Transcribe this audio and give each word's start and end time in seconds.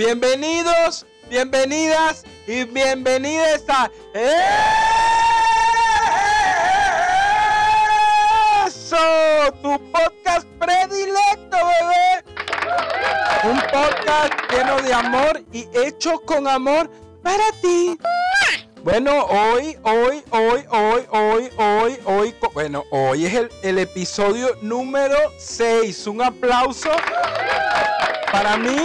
Bienvenidos, 0.00 1.04
bienvenidas 1.28 2.24
y 2.46 2.64
bienvenidas 2.64 3.62
a 3.68 3.90
eso, 8.64 8.96
tu 9.60 9.78
podcast 9.92 10.46
predilecto, 10.58 11.50
bebé. 11.52 12.24
Un 13.44 13.60
podcast 13.60 14.32
lleno 14.50 14.80
de 14.80 14.94
amor 14.94 15.42
y 15.52 15.68
hecho 15.74 16.18
con 16.20 16.48
amor 16.48 16.90
para 17.22 17.52
ti. 17.60 17.98
Bueno, 18.82 19.26
hoy, 19.26 19.76
hoy, 19.82 20.24
hoy, 20.30 20.64
hoy, 20.70 21.06
hoy, 21.10 21.50
hoy, 21.58 21.98
hoy, 22.06 22.34
bueno, 22.54 22.84
hoy 22.90 23.26
es 23.26 23.34
el, 23.34 23.50
el 23.62 23.78
episodio 23.78 24.56
número 24.62 25.18
6. 25.36 26.06
Un 26.06 26.22
aplauso 26.22 26.88
para 28.32 28.56
mí, 28.56 28.78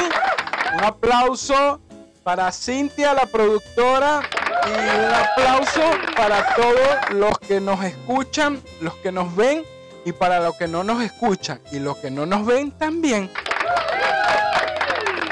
un 0.76 0.84
aplauso 0.84 1.80
para 2.24 2.52
Cintia, 2.52 3.14
la 3.14 3.26
productora, 3.26 4.22
y 4.68 4.72
un 4.72 5.14
aplauso 5.14 5.82
para 6.16 6.56
todos 6.56 7.12
los 7.12 7.38
que 7.40 7.62
nos 7.62 7.84
escuchan, 7.84 8.62
los 8.82 8.96
que 8.96 9.12
nos 9.12 9.36
ven, 9.36 9.64
y 10.06 10.12
para 10.12 10.40
los 10.40 10.56
que 10.56 10.68
no 10.68 10.84
nos 10.84 11.02
escuchan 11.04 11.60
y 11.72 11.80
los 11.80 11.98
que 11.98 12.12
no 12.12 12.26
nos 12.26 12.46
ven 12.46 12.72
también. 12.72 13.30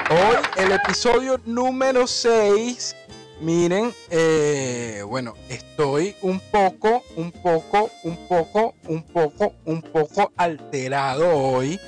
Hoy 0.09 0.35
el 0.57 0.71
episodio 0.71 1.39
número 1.45 2.07
6. 2.07 2.95
Miren, 3.41 3.93
eh, 4.09 5.03
bueno, 5.05 5.33
estoy 5.49 6.15
un 6.21 6.39
poco, 6.39 7.03
un 7.15 7.31
poco, 7.31 7.91
un 8.03 8.27
poco, 8.27 8.73
un 8.87 9.03
poco, 9.03 9.53
un 9.65 9.81
poco 9.81 10.31
alterado 10.37 11.29
hoy. 11.29 11.79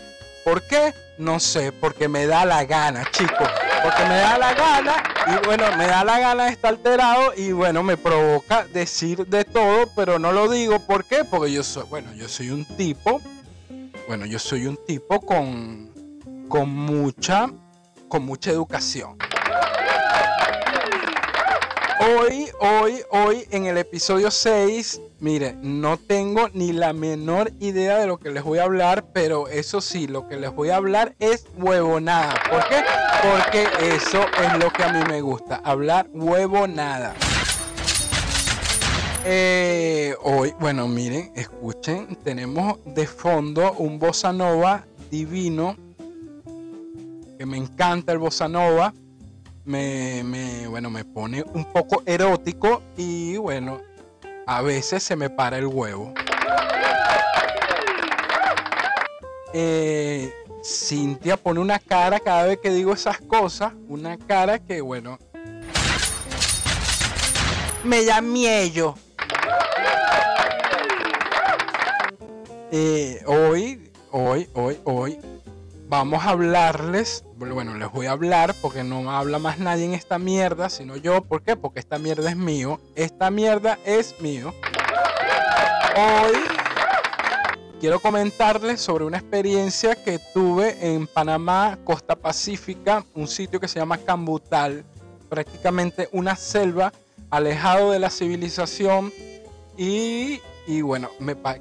¿Por 0.46 0.62
qué? 0.62 0.94
No 1.18 1.40
sé, 1.40 1.72
porque 1.72 2.08
me 2.08 2.28
da 2.28 2.46
la 2.46 2.66
gana, 2.66 3.04
chicos. 3.12 3.50
Porque 3.82 4.04
me 4.04 4.18
da 4.18 4.38
la 4.38 4.54
gana 4.54 5.04
y 5.26 5.44
bueno, 5.48 5.66
me 5.76 5.88
da 5.88 6.06
la 6.06 6.20
gana 6.20 6.46
de 6.46 6.52
estar 6.52 6.70
alterado 6.70 7.34
y 7.36 7.52
bueno, 7.52 7.82
me 7.82 7.98
provoca 7.98 8.68
decir 8.68 9.26
de 9.26 9.44
todo, 9.44 9.90
pero 9.96 10.20
no 10.20 10.32
lo 10.32 10.48
digo. 10.48 10.80
¿Por 10.80 11.04
qué? 11.04 11.24
Porque 11.24 11.52
yo 11.52 11.64
soy, 11.64 11.86
bueno, 11.90 12.14
yo 12.14 12.30
soy 12.30 12.52
un 12.52 12.64
tipo, 12.78 13.20
bueno, 14.08 14.28
yo 14.28 14.38
soy 14.38 14.68
un 14.68 14.78
tipo 14.86 15.20
con, 15.20 15.90
con 16.48 16.70
mucha, 16.70 17.50
con 18.08 18.24
mucha 18.24 18.52
educación. 18.52 19.18
Hoy, 22.08 22.50
hoy, 22.60 23.02
hoy 23.10 23.48
en 23.50 23.66
el 23.66 23.80
episodio 23.80 24.30
6, 24.30 25.02
mire, 25.22 25.56
no 25.64 25.98
tengo 25.98 26.50
ni 26.54 26.72
la 26.72 26.94
menor 26.94 27.52
idea 27.60 27.98
de 27.98 28.06
lo 28.06 28.20
que 28.20 28.30
les 28.30 28.44
voy 28.44 28.60
a 28.60 28.66
hablar, 28.66 29.06
pero 29.12 29.48
eso 29.48 29.82
sí, 29.82 30.06
lo 30.06 30.28
que 30.28 30.38
les 30.38 30.54
voy 30.54 30.70
a 30.70 30.76
hablar 30.76 31.16
es 31.18 31.48
huevonada. 31.58 32.36
¿Por 32.52 32.68
qué? 32.68 32.84
Porque 33.24 33.96
eso 33.96 34.24
es 34.40 34.64
lo 34.64 34.72
que 34.72 34.84
a 34.84 34.94
mí 34.94 35.00
me 35.10 35.22
gusta, 35.22 35.56
hablar 35.64 36.08
huevonada. 36.14 37.16
Eh, 39.24 40.14
hoy, 40.22 40.54
bueno, 40.60 40.88
miren, 40.88 41.32
escuchen, 41.36 42.18
tenemos 42.18 42.78
de 42.86 43.08
fondo 43.08 43.74
un 43.80 43.98
bossa 43.98 44.32
nova 44.32 44.86
divino, 45.10 45.76
que 47.40 47.48
me 47.48 47.58
encanta 47.58 48.12
el 48.12 48.20
bossa 48.20 48.48
nova 48.48 48.94
me, 49.66 50.24
me, 50.24 50.68
bueno, 50.68 50.90
me 50.90 51.04
pone 51.04 51.44
un 51.54 51.66
poco 51.66 52.04
erótico 52.06 52.82
y 52.96 53.36
bueno, 53.38 53.82
a 54.46 54.62
veces 54.62 55.04
se 55.04 55.16
me 55.16 55.30
para 55.30 55.58
el 55.58 55.66
huevo. 55.66 56.14
Eh, 59.54 60.34
Cintia 60.64 61.38
pone 61.38 61.60
una 61.60 61.80
cara 61.80 62.20
cada 62.20 62.46
vez 62.46 62.60
que 62.60 62.70
digo 62.70 62.94
esas 62.94 63.20
cosas, 63.20 63.74
una 63.88 64.18
cara 64.18 64.60
que 64.60 64.82
bueno, 64.82 65.18
me 67.84 68.06
da 68.06 68.22
miedo. 68.22 68.96
Eh, 72.72 73.24
hoy, 73.26 73.92
hoy, 74.12 74.50
hoy, 74.54 74.80
hoy 74.84 75.20
vamos 75.88 76.26
a 76.26 76.30
hablarles, 76.30 77.24
bueno, 77.36 77.76
les 77.76 77.92
voy 77.92 78.08
a 78.08 78.12
hablar 78.12 78.56
porque 78.62 78.84
no 78.84 79.12
habla 79.12 79.40
más 79.40 79.60
nadie 79.60 79.86
en 79.86 79.94
esta 79.94 80.18
mierda, 80.18 80.70
sino 80.70 80.96
yo. 80.96 81.22
¿Por 81.22 81.44
qué? 81.44 81.56
Porque 81.56 81.80
esta 81.80 81.98
mierda 81.98 82.30
es 82.30 82.38
mío. 82.38 82.80
Esta 82.96 83.30
mierda 83.30 83.78
es 83.86 84.20
mío. 84.20 84.54
Hoy 85.96 86.34
quiero 87.80 88.00
comentarles 88.00 88.82
sobre 88.82 89.06
una 89.06 89.18
experiencia 89.18 89.96
que 89.96 90.20
tuve 90.34 90.94
en 90.94 91.08
Panamá, 91.08 91.78
Costa 91.84 92.16
Pacífica, 92.16 93.06
un 93.14 93.28
sitio 93.28 93.60
que 93.60 93.68
se 93.68 93.80
llama 93.80 93.98
Cambutal, 93.98 94.84
prácticamente 95.30 96.10
una 96.12 96.36
selva 96.36 96.92
alejado 97.30 97.92
de 97.92 98.00
la 98.00 98.10
civilización 98.10 99.12
y, 99.78 100.42
y 100.68 100.82
bueno, 100.82 101.10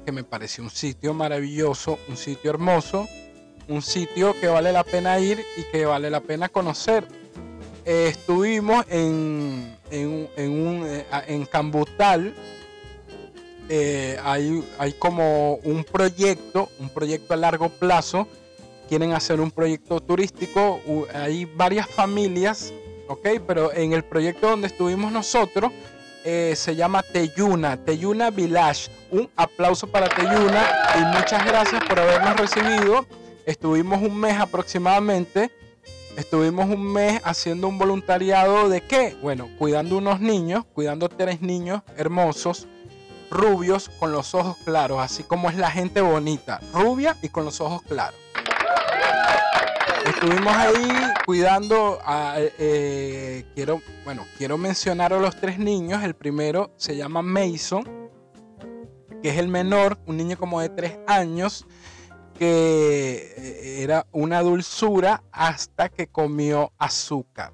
que 0.05 0.11
me 0.11 0.23
pareció 0.23 0.63
un 0.63 0.69
sitio 0.69 1.13
maravilloso, 1.13 1.99
un 2.07 2.17
sitio 2.17 2.51
hermoso 2.51 3.07
un 3.67 3.81
sitio 3.81 4.39
que 4.39 4.47
vale 4.47 4.71
la 4.71 4.83
pena 4.83 5.19
ir 5.19 5.43
y 5.57 5.63
que 5.63 5.85
vale 5.85 6.09
la 6.09 6.21
pena 6.21 6.49
conocer. 6.49 7.07
Eh, 7.85 8.07
estuvimos 8.09 8.85
en, 8.89 9.75
en, 9.91 10.27
un, 10.37 10.83
eh, 10.87 11.05
en 11.27 11.45
Cambutal. 11.45 12.33
Eh, 13.69 14.17
hay, 14.23 14.63
hay 14.77 14.93
como 14.93 15.55
un 15.55 15.83
proyecto, 15.83 16.69
un 16.79 16.89
proyecto 16.89 17.33
a 17.33 17.37
largo 17.37 17.69
plazo. 17.69 18.27
Quieren 18.89 19.13
hacer 19.13 19.39
un 19.39 19.51
proyecto 19.51 19.99
turístico. 19.99 20.79
Hay 21.13 21.45
varias 21.45 21.87
familias, 21.87 22.71
¿ok? 23.07 23.27
Pero 23.47 23.73
en 23.73 23.93
el 23.93 24.03
proyecto 24.03 24.49
donde 24.49 24.67
estuvimos 24.67 25.11
nosotros 25.11 25.71
se 26.23 26.75
llama 26.75 27.03
Teyuna, 27.03 27.77
Teyuna 27.77 28.31
Village. 28.31 28.89
Un 29.11 29.29
aplauso 29.35 29.85
para 29.85 30.09
Teyuna 30.09 30.65
y 30.99 31.15
muchas 31.15 31.45
gracias 31.45 31.83
por 31.85 31.99
habernos 31.99 32.35
recibido. 32.35 33.05
Estuvimos 33.45 34.01
un 34.01 34.19
mes 34.19 34.39
aproximadamente. 34.39 35.51
Estuvimos 36.17 36.65
un 36.65 36.93
mes 36.93 37.21
haciendo 37.23 37.67
un 37.67 37.77
voluntariado 37.77 38.69
de 38.69 38.81
qué? 38.81 39.15
Bueno, 39.21 39.49
cuidando 39.59 39.97
unos 39.97 40.19
niños, 40.19 40.65
cuidando 40.73 41.09
tres 41.09 41.41
niños 41.41 41.81
hermosos, 41.95 42.67
rubios, 43.29 43.89
con 43.99 44.11
los 44.11 44.33
ojos 44.33 44.57
claros, 44.65 44.99
así 44.99 45.23
como 45.23 45.49
es 45.49 45.57
la 45.57 45.69
gente 45.69 46.01
bonita, 46.01 46.59
rubia 46.73 47.17
y 47.21 47.29
con 47.29 47.45
los 47.45 47.61
ojos 47.61 47.83
claros. 47.83 48.19
Estuvimos 50.07 50.55
ahí 50.55 50.87
cuidando 51.25 51.99
a, 52.03 52.35
eh, 52.37 53.45
quiero, 53.53 53.81
bueno, 54.05 54.25
quiero 54.37 54.57
mencionar 54.57 55.13
a 55.13 55.19
los 55.19 55.35
tres 55.35 55.59
niños. 55.59 56.03
El 56.03 56.15
primero 56.15 56.71
se 56.77 56.95
llama 56.95 57.21
Mason, 57.21 58.09
que 59.21 59.29
es 59.29 59.37
el 59.37 59.49
menor, 59.49 59.99
un 60.07 60.17
niño 60.17 60.37
como 60.37 60.61
de 60.61 60.69
tres 60.69 60.97
años 61.05 61.65
que 62.37 63.33
eh, 63.37 63.83
era 63.83 64.05
una 64.11 64.41
dulzura 64.41 65.23
hasta 65.31 65.89
que 65.89 66.07
comió 66.07 66.71
azúcar. 66.77 67.53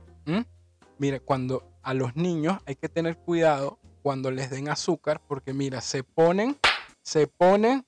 Mire, 0.97 1.19
cuando 1.19 1.63
a 1.81 1.95
los 1.95 2.15
niños 2.15 2.59
hay 2.67 2.75
que 2.75 2.87
tener 2.87 3.17
cuidado 3.17 3.79
cuando 4.03 4.29
les 4.29 4.51
den 4.51 4.69
azúcar, 4.69 5.19
porque 5.27 5.51
mira, 5.51 5.81
se 5.81 6.03
ponen, 6.03 6.57
se 7.01 7.25
ponen, 7.25 7.83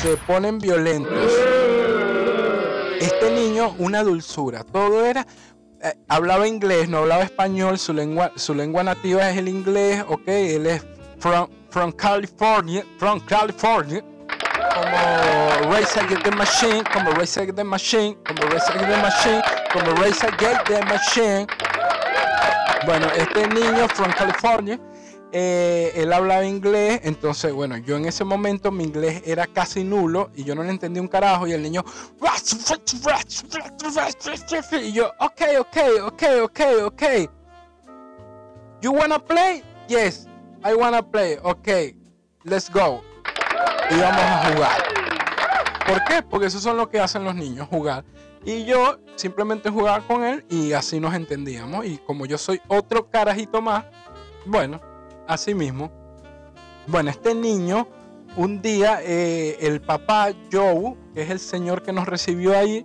se 0.00 0.16
ponen 0.26 0.58
violentos. 0.58 1.30
Este 3.00 3.30
niño, 3.34 3.74
una 3.78 4.02
dulzura, 4.02 4.64
todo 4.64 5.04
era, 5.04 5.26
eh, 5.82 5.92
hablaba 6.08 6.48
inglés, 6.48 6.88
no 6.88 6.98
hablaba 6.98 7.22
español, 7.22 7.78
su 7.78 7.92
lengua, 7.92 8.32
su 8.36 8.54
lengua 8.54 8.82
nativa 8.82 9.28
es 9.28 9.36
el 9.36 9.48
inglés, 9.48 10.02
ok, 10.08 10.28
él 10.28 10.66
es 10.66 10.86
from, 11.18 11.50
from 11.68 11.92
California, 11.92 12.82
from 12.98 13.20
California 13.20 14.02
como 14.74 15.72
Race 15.72 15.98
Against 16.00 16.24
the 16.24 16.30
Machine, 16.32 16.84
como 16.92 17.10
Race 17.12 17.40
Against 17.40 17.56
the 17.56 17.64
Machine, 17.64 18.18
como 18.26 18.42
Race 18.50 18.72
Against 18.72 18.90
the 18.90 19.02
Machine, 19.02 19.42
como 19.72 19.94
Race 20.02 20.26
Against 20.26 20.64
the 20.66 20.82
Machine. 20.84 21.46
Bueno, 22.86 23.06
este 23.16 23.46
niño 23.48 23.88
from 23.88 24.12
California, 24.12 24.78
eh, 25.32 25.92
él 25.94 26.12
hablaba 26.12 26.44
inglés, 26.44 27.00
entonces, 27.04 27.52
bueno, 27.52 27.76
yo 27.78 27.96
en 27.96 28.06
ese 28.06 28.24
momento 28.24 28.70
mi 28.70 28.84
inglés 28.84 29.22
era 29.24 29.46
casi 29.46 29.84
nulo 29.84 30.30
y 30.34 30.44
yo 30.44 30.54
no 30.54 30.62
le 30.62 30.70
entendí 30.70 31.00
un 31.00 31.08
carajo 31.08 31.46
y 31.46 31.52
el 31.52 31.62
niño, 31.62 31.84
y 34.82 34.92
yo, 34.92 35.12
ok, 35.20 35.42
ok, 35.60 35.76
ok, 36.02 36.22
ok, 36.42 36.60
ok. 36.84 37.02
You 38.82 38.92
wanna 38.92 39.18
play? 39.18 39.62
Yes, 39.88 40.26
I 40.62 40.74
wanna 40.74 41.02
play. 41.02 41.38
Ok, 41.42 41.68
let's 42.44 42.68
go 42.68 43.02
y 43.90 44.00
vamos 44.00 44.22
a 44.22 44.52
jugar. 44.52 44.82
¿Por 45.86 46.04
qué? 46.04 46.22
Porque 46.22 46.46
eso 46.46 46.58
son 46.58 46.76
lo 46.76 46.88
que 46.88 46.98
hacen 46.98 47.24
los 47.24 47.34
niños, 47.34 47.68
jugar. 47.68 48.04
Y 48.44 48.64
yo 48.64 48.98
simplemente 49.16 49.70
jugaba 49.70 50.06
con 50.06 50.24
él 50.24 50.44
y 50.48 50.72
así 50.72 51.00
nos 51.00 51.14
entendíamos. 51.14 51.86
Y 51.86 51.98
como 51.98 52.26
yo 52.26 52.38
soy 52.38 52.60
otro 52.68 53.08
carajito 53.10 53.60
más, 53.60 53.84
bueno, 54.46 54.80
así 55.26 55.54
mismo. 55.54 55.90
Bueno, 56.86 57.10
este 57.10 57.34
niño, 57.34 57.88
un 58.36 58.60
día 58.60 59.00
eh, 59.02 59.56
el 59.60 59.80
papá 59.80 60.32
Joe, 60.52 60.96
que 61.14 61.22
es 61.22 61.30
el 61.30 61.40
señor 61.40 61.82
que 61.82 61.92
nos 61.92 62.06
recibió 62.06 62.56
ahí, 62.56 62.84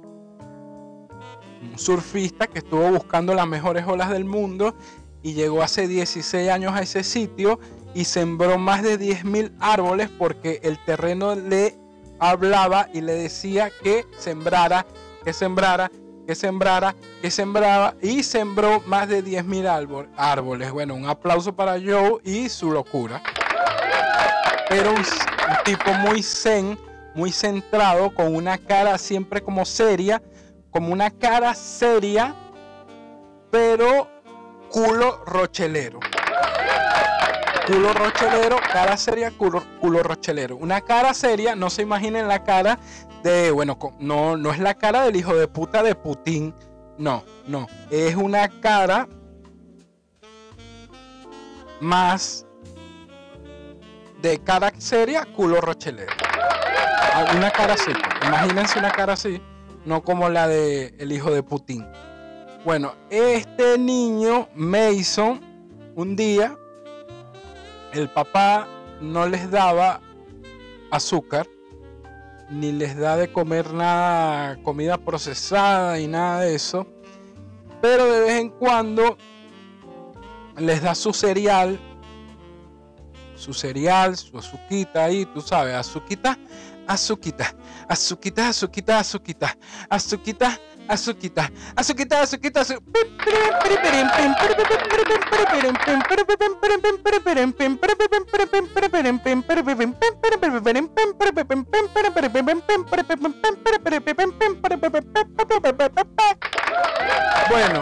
un 1.62 1.78
surfista 1.78 2.48
que 2.48 2.60
estuvo 2.60 2.90
buscando 2.90 3.34
las 3.34 3.48
mejores 3.48 3.86
olas 3.86 4.10
del 4.10 4.24
mundo 4.24 4.76
y 5.22 5.34
llegó 5.34 5.62
hace 5.62 5.88
16 5.88 6.50
años 6.50 6.74
a 6.74 6.82
ese 6.82 7.04
sitio 7.04 7.60
y 7.94 8.06
sembró 8.06 8.58
más 8.58 8.84
de 8.84 9.00
10.000 9.00 9.54
árboles 9.60 10.10
porque 10.18 10.60
el 10.64 10.78
terreno 10.86 11.36
le 11.36 11.76
hablaba 12.20 12.88
y 12.94 13.02
le 13.02 13.14
decía 13.14 13.72
que 13.84 14.06
sembrara, 14.18 14.86
que 15.24 15.34
sembrara, 15.34 15.92
que 16.28 16.36
sembrara, 16.36 16.96
que 17.22 17.32
sembraba 17.32 17.96
y 18.02 18.24
sembró 18.24 18.82
más 18.86 19.08
de 19.08 19.24
10.000 19.24 20.10
árboles. 20.16 20.72
Bueno, 20.72 20.96
un 20.96 21.08
aplauso 21.08 21.56
para 21.56 21.74
Joe 21.74 22.20
y 22.24 22.50
su 22.50 22.72
locura. 22.72 23.22
Era 24.70 24.92
un, 24.92 25.04
tipo 25.66 25.92
muy 25.94 26.22
zen, 26.22 26.78
muy 27.16 27.32
centrado, 27.32 28.14
con 28.14 28.36
una 28.36 28.58
cara 28.60 29.00
siempre 29.00 29.42
como 29.42 29.66
seria, 29.66 30.22
como 30.70 30.94
una 30.94 31.10
cara 31.10 31.56
seria, 31.56 32.36
pero 33.50 34.08
culo 34.70 35.24
rochelero. 35.26 36.00
Culo 37.70 37.94
rochelero, 37.94 38.58
cara 38.74 38.98
seria, 38.98 39.30
culo, 39.30 39.64
culo 39.80 40.02
rochelero. 40.02 40.58
Una 40.58 40.82
cara 40.82 41.14
seria, 41.14 41.56
no 41.56 41.70
se 41.70 41.84
imaginen 41.84 42.28
la 42.28 42.44
cara 42.44 42.80
de, 43.22 43.52
bueno, 43.52 43.78
no, 44.00 44.36
no 44.38 44.52
es 44.52 44.58
la 44.58 44.74
cara 44.74 45.04
del 45.04 45.16
hijo 45.16 45.36
de 45.36 45.48
puta 45.48 45.84
de 45.84 45.94
Putin. 45.94 46.52
No, 46.98 47.24
no. 47.46 47.68
Es 47.92 48.16
una 48.16 48.50
cara 48.60 49.08
más 51.80 52.44
de 54.20 54.40
cara 54.40 54.74
seria, 54.80 55.26
culo 55.36 55.62
rochelero. 55.62 56.12
Ah, 57.14 57.34
una 57.36 57.52
cara 57.52 57.76
así. 57.76 57.92
Imagínense 58.26 58.80
una 58.80 58.92
cara 58.92 59.14
así, 59.14 59.40
no 59.86 60.02
como 60.02 60.28
la 60.28 60.48
de 60.48 60.96
el 60.98 61.12
hijo 61.12 61.30
de 61.30 61.44
Putin. 61.44 61.86
Bueno, 62.66 62.96
este 63.12 63.78
niño, 63.78 64.50
Mason, 64.56 65.40
un 65.96 66.16
día, 66.16 66.58
el 67.94 68.10
papá 68.10 68.68
no 69.02 69.28
les 69.28 69.50
daba 69.50 70.02
azúcar, 70.92 71.48
ni 72.50 72.72
les 72.72 72.98
da 72.98 73.16
de 73.16 73.32
comer 73.32 73.74
nada, 73.74 74.62
comida 74.64 74.98
procesada 74.98 76.00
y 76.00 76.08
nada 76.08 76.42
de 76.42 76.56
eso. 76.56 76.88
Pero 77.82 78.06
de 78.12 78.20
vez 78.22 78.42
en 78.42 78.50
cuando 78.50 79.18
les 80.58 80.82
da 80.82 80.96
su 80.96 81.14
cereal, 81.14 81.80
su 83.36 83.54
cereal, 83.54 84.18
su 84.18 84.38
azuquita 84.38 85.06
ahí, 85.06 85.26
tú 85.26 85.42
sabes, 85.42 85.74
azuquita, 85.76 86.38
azuquita, 86.88 87.56
azuquita, 87.88 88.50
azuquita, 88.50 89.00
azuquita, 89.00 89.58
azuquita, 89.90 90.60
azuquita, 90.90 91.52
azuquita, 91.76 92.22
azuquita, 92.22 92.64
Bueno, 107.50 107.82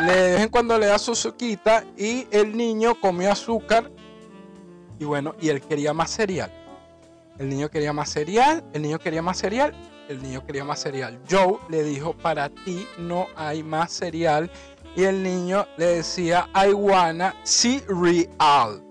de 0.00 0.14
vez 0.14 0.40
en 0.40 0.48
cuando 0.48 0.78
le 0.78 0.86
da 0.86 0.98
su 0.98 1.12
azuquita 1.12 1.84
y 1.96 2.26
el 2.30 2.56
niño 2.56 2.94
comió 3.00 3.32
azúcar 3.32 3.90
y 4.98 5.04
bueno, 5.04 5.34
y 5.40 5.48
él 5.48 5.60
quería 5.60 5.92
más 5.92 6.10
cereal. 6.10 6.52
El 7.38 7.48
niño 7.48 7.68
quería 7.68 7.92
más 7.92 8.10
cereal, 8.10 8.64
el 8.72 8.82
niño 8.82 9.00
quería 9.00 9.20
más 9.20 9.38
cereal 9.38 9.74
el 10.08 10.22
niño 10.22 10.44
quería 10.46 10.64
más 10.64 10.80
cereal. 10.80 11.18
Joe 11.30 11.58
le 11.68 11.82
dijo, 11.82 12.12
para 12.14 12.48
ti 12.48 12.86
no 12.98 13.26
hay 13.36 13.62
más 13.62 13.92
cereal. 13.92 14.50
Y 14.96 15.04
el 15.04 15.22
niño 15.22 15.66
le 15.76 15.86
decía, 15.96 16.48
I 16.54 16.72
wanna 16.72 17.34
cereal. 17.44 18.82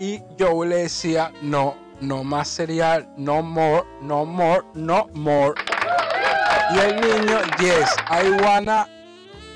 Y 0.00 0.20
Joe 0.38 0.66
le 0.66 0.76
decía, 0.76 1.32
no, 1.42 1.76
no 2.00 2.24
más 2.24 2.48
cereal, 2.48 3.08
no 3.16 3.42
more, 3.42 3.84
no 4.02 4.24
more, 4.24 4.62
no 4.74 5.08
more. 5.14 5.54
Y 6.74 6.78
el 6.78 7.00
niño, 7.00 7.38
yes, 7.58 7.94
I 8.10 8.30
wanna 8.42 8.88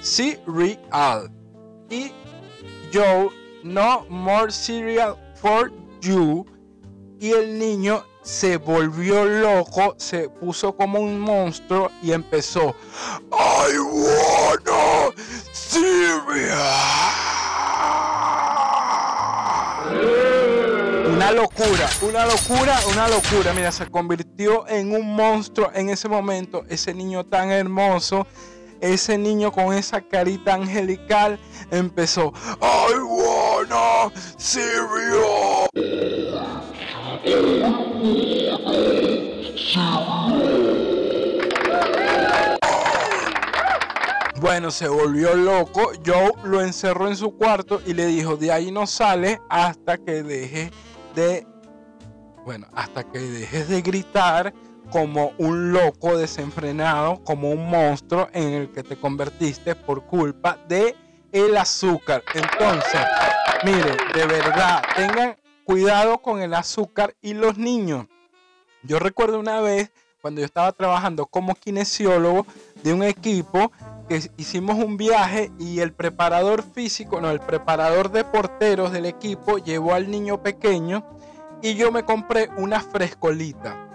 cereal. 0.03 1.31
Y 1.91 2.13
Joe, 2.93 3.31
no 3.65 4.07
more 4.09 4.51
cereal 4.51 5.17
for 5.37 5.71
you. 6.01 6.47
Y 7.19 7.33
el 7.33 7.59
niño 7.59 8.05
se 8.23 8.57
volvió 8.57 9.25
loco, 9.25 9.95
se 9.99 10.29
puso 10.29 10.77
como 10.77 11.01
un 11.01 11.19
monstruo 11.19 11.91
y 12.03 12.13
empezó. 12.13 12.75
I 13.33 13.79
wanna 13.79 15.13
Una 21.13 21.33
locura, 21.33 21.89
una 22.03 22.27
locura, 22.27 22.81
una 22.91 23.09
locura. 23.09 23.53
Mira, 23.55 23.71
se 23.73 23.87
convirtió 23.91 24.67
en 24.69 24.93
un 24.95 25.15
monstruo 25.15 25.71
en 25.75 25.91
ese 25.91 26.09
momento. 26.09 26.65
Ese 26.69 26.95
niño 26.95 27.25
tan 27.25 27.51
hermoso, 27.51 28.27
ese 28.81 29.19
niño 29.19 29.53
con 29.53 29.75
esa 29.75 30.01
carita 30.01 30.55
angelical, 30.55 31.39
empezó. 31.71 32.33
I 32.61 32.99
wanna 32.99 34.11
cereal. 34.39 35.69
Bueno, 44.41 44.73
se 44.73 44.89
volvió 44.89 45.35
loco. 45.35 45.93
Joe 46.05 46.33
lo 46.43 46.61
encerró 46.61 47.07
en 47.07 47.17
su 47.17 47.37
cuarto 47.37 47.81
y 47.87 47.95
le 47.95 48.07
dijo, 48.07 48.37
de 48.37 48.51
ahí 48.51 48.73
no 48.73 48.89
sale 48.89 49.41
hasta 49.49 49.99
que 49.99 50.23
deje 50.25 50.73
de... 51.15 51.47
Bueno, 52.45 52.67
hasta 52.75 53.05
que 53.05 53.21
dejes 53.21 53.69
de 53.69 53.83
gritar 53.83 54.53
como 54.91 55.33
un 55.39 55.73
loco 55.73 56.19
desenfrenado, 56.19 57.23
como 57.23 57.51
un 57.51 57.71
monstruo 57.71 58.29
en 58.33 58.53
el 58.53 58.73
que 58.73 58.83
te 58.83 58.97
convertiste 58.97 59.77
por 59.77 60.03
culpa 60.07 60.59
de 60.69 60.97
el 61.31 61.57
azúcar. 61.57 62.25
Entonces, 62.35 63.01
miren, 63.65 63.97
de 64.13 64.27
verdad, 64.27 64.83
tengan 64.97 65.37
cuidado 65.65 66.19
con 66.19 66.41
el 66.41 66.55
azúcar 66.55 67.15
y 67.23 67.35
los 67.35 67.59
niños. 67.59 68.07
Yo 68.83 68.99
recuerdo 68.99 69.39
una 69.39 69.61
vez 69.61 69.93
cuando 70.21 70.41
yo 70.41 70.47
estaba 70.47 70.73
trabajando 70.73 71.27
como 71.27 71.55
kinesiólogo 71.55 72.47
de 72.83 72.93
un 72.93 73.03
equipo 73.03 73.73
que 74.09 74.21
hicimos 74.37 74.77
un 74.77 74.97
viaje 74.97 75.51
y 75.59 75.81
el 75.81 75.93
preparador 75.93 76.63
físico, 76.63 77.21
no, 77.21 77.31
el 77.31 77.41
preparador 77.41 78.11
de 78.11 78.25
porteros 78.25 78.93
del 78.93 79.07
equipo 79.07 79.59
llevó 79.59 79.95
al 79.95 80.11
niño 80.11 80.43
pequeño 80.43 81.05
y 81.61 81.75
yo 81.75 81.91
me 81.93 82.05
compré 82.05 82.51
una 82.57 82.81
frescolita. 82.81 83.89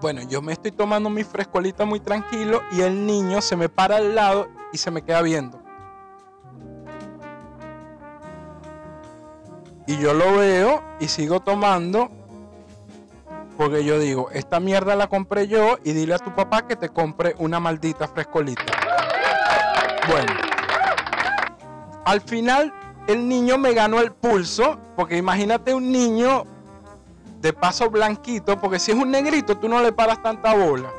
Bueno, 0.00 0.22
yo 0.22 0.40
me 0.40 0.52
estoy 0.52 0.72
tomando 0.72 1.10
mi 1.10 1.24
frescolita 1.24 1.84
muy 1.84 2.00
tranquilo 2.00 2.62
y 2.72 2.80
el 2.80 3.06
niño 3.06 3.42
se 3.42 3.56
me 3.56 3.68
para 3.68 3.96
al 3.96 4.14
lado 4.14 4.48
y 4.72 4.78
se 4.78 4.90
me 4.90 5.02
queda 5.02 5.20
viendo. 5.20 5.59
Y 9.90 9.98
yo 9.98 10.14
lo 10.14 10.36
veo 10.36 10.84
y 11.00 11.08
sigo 11.08 11.40
tomando 11.40 12.08
porque 13.56 13.82
yo 13.82 13.98
digo, 13.98 14.30
esta 14.30 14.60
mierda 14.60 14.94
la 14.94 15.08
compré 15.08 15.48
yo 15.48 15.78
y 15.82 15.90
dile 15.90 16.14
a 16.14 16.18
tu 16.18 16.32
papá 16.32 16.64
que 16.68 16.76
te 16.76 16.90
compre 16.90 17.34
una 17.38 17.58
maldita 17.58 18.06
frescolita. 18.06 18.62
Bueno, 20.08 20.32
al 22.04 22.20
final 22.20 22.72
el 23.08 23.26
niño 23.26 23.58
me 23.58 23.72
ganó 23.72 24.00
el 24.00 24.12
pulso, 24.12 24.78
porque 24.94 25.16
imagínate 25.16 25.74
un 25.74 25.90
niño 25.90 26.44
de 27.40 27.52
paso 27.52 27.90
blanquito, 27.90 28.60
porque 28.60 28.78
si 28.78 28.92
es 28.92 28.96
un 28.96 29.10
negrito 29.10 29.58
tú 29.58 29.68
no 29.68 29.82
le 29.82 29.90
paras 29.90 30.22
tanta 30.22 30.54
bola. 30.54 30.92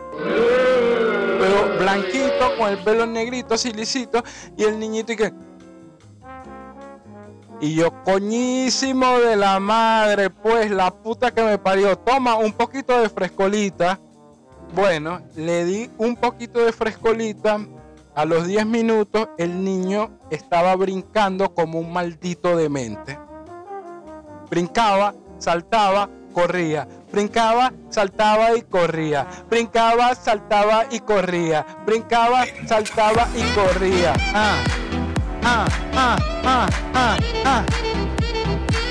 Pero 1.40 1.80
blanquito, 1.80 2.58
con 2.58 2.70
el 2.70 2.78
pelo 2.80 3.06
negrito, 3.06 3.54
así 3.54 3.72
lisito, 3.72 4.22
y 4.58 4.66
el 4.66 4.78
niñito 4.78 5.14
y 5.14 5.16
que... 5.16 5.34
Y 7.62 7.76
yo, 7.76 8.04
coñísimo 8.04 9.20
de 9.20 9.36
la 9.36 9.60
madre, 9.60 10.32
pues 10.32 10.72
la 10.72 10.90
puta 10.90 11.30
que 11.30 11.44
me 11.44 11.60
parió. 11.60 11.96
Toma 11.96 12.36
un 12.36 12.54
poquito 12.54 13.00
de 13.00 13.08
frescolita. 13.08 14.00
Bueno, 14.74 15.22
le 15.36 15.64
di 15.66 15.90
un 16.00 16.16
poquito 16.16 16.66
de 16.66 16.72
frescolita. 16.72 17.60
A 18.16 18.26
los 18.26 18.48
10 18.48 18.66
minutos 18.66 19.30
el 19.38 19.64
niño 19.64 20.10
estaba 20.32 20.76
brincando 20.76 21.54
como 21.54 21.80
un 21.80 21.94
maldito 21.94 22.58
demente. 22.58 23.20
Brincaba, 24.50 25.14
saltaba, 25.38 26.10
corría. 26.34 26.88
Brincaba, 27.12 27.72
saltaba 27.90 28.58
y 28.58 28.64
corría. 28.64 29.28
Brincaba, 29.52 30.16
saltaba 30.16 30.86
y 30.90 31.00
corría. 31.00 31.64
Brincaba, 31.86 32.44
saltaba 32.66 33.28
y 33.36 33.44
corría. 33.54 34.14
Ah 34.34 34.91
ah, 35.44 35.66
ah, 35.96 36.18
ah, 36.46 36.68
ah, 36.94 37.18
ah. 37.46 37.64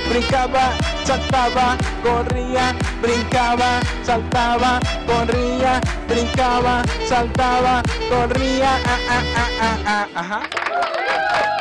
brincaba, 0.09 0.73
saltaba, 1.04 1.76
corría, 2.02 2.75
brincaba, 3.00 3.80
saltaba, 4.02 4.80
corría, 5.07 5.80
brincaba, 6.09 6.83
saltaba, 7.09 7.83
corría. 8.09 8.76
Ah, 8.87 8.99
ah, 9.09 9.23
ah, 9.37 9.49
ah, 9.61 9.78
ah, 9.87 10.09
ajá. 10.21 10.40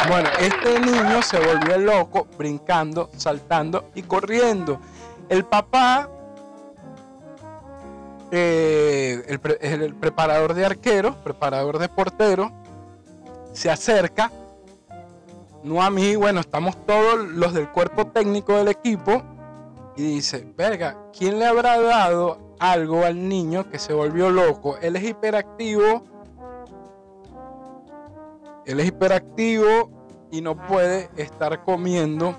Bueno, 0.10 0.30
este 0.40 0.80
niño 0.80 1.22
se 1.22 1.40
volvió 1.40 1.78
loco 1.78 2.28
brincando, 2.38 3.10
saltando 3.16 3.92
y 3.94 4.02
corriendo. 4.04 4.80
El 5.28 5.46
papá, 5.46 6.10
eh, 8.32 9.24
el, 9.28 9.40
pre- 9.40 9.60
el 9.62 9.94
preparador 9.94 10.54
de 10.56 10.66
arqueros, 10.66 11.16
preparador 11.18 11.78
de 11.78 11.90
porteros, 11.90 12.52
se 13.54 13.70
acerca, 13.70 14.32
no 15.64 15.82
a 15.82 15.90
mí, 15.90 16.16
bueno, 16.16 16.40
estamos 16.40 16.86
todos 16.86 17.20
los 17.20 17.54
del 17.54 17.70
cuerpo 17.70 18.08
técnico 18.08 18.56
del 18.56 18.70
equipo, 18.70 19.24
y 19.96 20.04
dice, 20.04 20.48
verga, 20.56 20.98
¿quién 21.18 21.40
le 21.40 21.46
habrá 21.46 21.80
dado 21.82 22.56
algo 22.58 23.04
al 23.04 23.28
niño 23.28 23.70
que 23.70 23.80
se 23.80 23.94
volvió 23.94 24.30
loco? 24.30 24.78
Él 24.78 24.96
es 24.96 25.04
hiperactivo, 25.04 26.04
él 28.66 28.80
es 28.80 28.88
hiperactivo 28.88 29.90
y 30.32 30.40
no 30.40 30.56
puede 30.68 31.10
estar 31.18 31.66
comiendo 31.66 32.34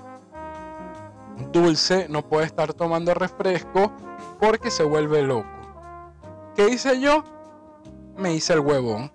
dulce, 1.51 2.07
no 2.09 2.27
puede 2.27 2.45
estar 2.47 2.73
tomando 2.73 3.13
refresco 3.13 3.91
porque 4.39 4.71
se 4.71 4.83
vuelve 4.83 5.21
loco. 5.21 5.47
¿Qué 6.55 6.67
hice 6.67 6.99
yo? 6.99 7.23
Me 8.17 8.33
hice 8.33 8.53
el 8.53 8.61
huevón. 8.61 9.11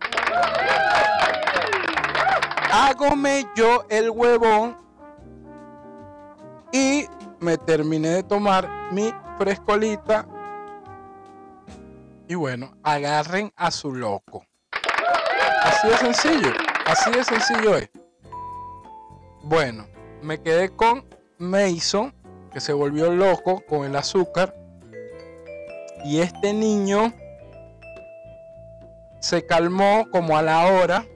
Hágome 2.78 3.46
yo 3.56 3.86
el 3.88 4.10
huevón 4.10 4.76
y 6.70 7.06
me 7.40 7.56
terminé 7.56 8.10
de 8.10 8.22
tomar 8.22 8.68
mi 8.92 9.14
frescolita. 9.38 10.28
Y 12.28 12.34
bueno, 12.34 12.76
agarren 12.82 13.50
a 13.56 13.70
su 13.70 13.94
loco. 13.94 14.44
Así 15.62 15.88
de 15.88 15.96
sencillo, 15.96 16.52
así 16.84 17.10
de 17.12 17.24
sencillo 17.24 17.76
es. 17.78 17.88
Bueno, 19.42 19.86
me 20.20 20.42
quedé 20.42 20.68
con 20.68 21.02
Mason, 21.38 22.12
que 22.52 22.60
se 22.60 22.74
volvió 22.74 23.10
loco 23.10 23.62
con 23.66 23.86
el 23.86 23.96
azúcar. 23.96 24.54
Y 26.04 26.20
este 26.20 26.52
niño 26.52 27.14
se 29.20 29.46
calmó 29.46 30.10
como 30.12 30.36
a 30.36 30.42
la 30.42 30.66
hora. 30.66 31.06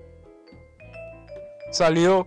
Salió. 1.71 2.27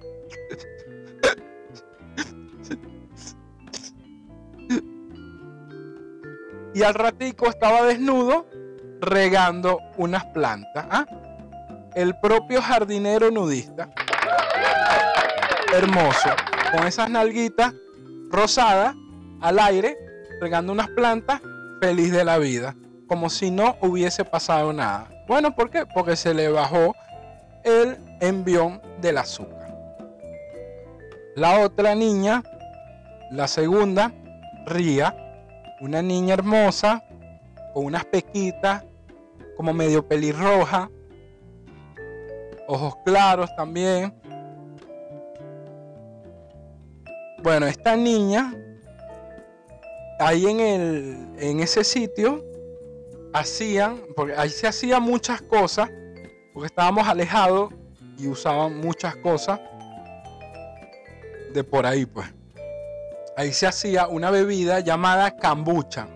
Y 6.73 6.81
al 6.81 6.95
ratico 6.95 7.47
estaba 7.49 7.83
desnudo 7.83 8.47
regando 8.99 9.79
unas 9.97 10.25
plantas. 10.27 10.85
¿ah? 10.89 11.05
El 11.93 12.17
propio 12.19 12.61
jardinero 12.61 13.29
nudista. 13.29 13.89
Hermoso. 15.73 16.29
Con 16.71 16.87
esas 16.87 17.09
nalguitas 17.09 17.73
rosadas 18.29 18.95
al 19.41 19.59
aire, 19.59 19.97
regando 20.41 20.71
unas 20.71 20.89
plantas, 20.89 21.41
feliz 21.79 22.11
de 22.11 22.23
la 22.23 22.37
vida. 22.37 22.75
Como 23.07 23.29
si 23.29 23.51
no 23.51 23.77
hubiese 23.81 24.25
pasado 24.25 24.73
nada. 24.73 25.09
Bueno, 25.27 25.55
¿por 25.55 25.69
qué? 25.69 25.85
Porque 25.85 26.15
se 26.15 26.33
le 26.33 26.49
bajó 26.49 26.95
el 27.63 27.97
envión 28.19 28.81
del 29.01 29.17
azúcar. 29.17 29.75
La 31.35 31.61
otra 31.61 31.95
niña, 31.95 32.43
la 33.31 33.47
segunda, 33.47 34.13
Ría, 34.65 35.15
una 35.81 36.01
niña 36.01 36.35
hermosa, 36.35 37.03
con 37.73 37.85
unas 37.85 38.05
pequitas, 38.05 38.85
como 39.57 39.73
medio 39.73 40.07
pelirroja, 40.07 40.89
ojos 42.67 42.95
claros 43.05 43.53
también. 43.55 44.13
Bueno, 47.41 47.65
esta 47.65 47.95
niña, 47.95 48.55
ahí 50.19 50.45
en, 50.45 50.59
el, 50.59 51.27
en 51.39 51.59
ese 51.59 51.83
sitio, 51.83 52.43
hacían, 53.33 53.99
porque 54.15 54.33
ahí 54.37 54.49
se 54.49 54.67
hacían 54.67 55.03
muchas 55.03 55.41
cosas, 55.41 55.89
porque 56.53 56.67
estábamos 56.67 57.07
alejados 57.07 57.73
y 58.17 58.27
usaban 58.27 58.79
muchas 58.79 59.15
cosas 59.17 59.59
de 61.53 61.63
por 61.63 61.85
ahí, 61.85 62.05
pues. 62.05 62.27
Ahí 63.35 63.51
se 63.51 63.65
hacía 63.67 64.07
una 64.07 64.29
bebida 64.29 64.79
llamada 64.79 65.35
cambucha. 65.35 66.07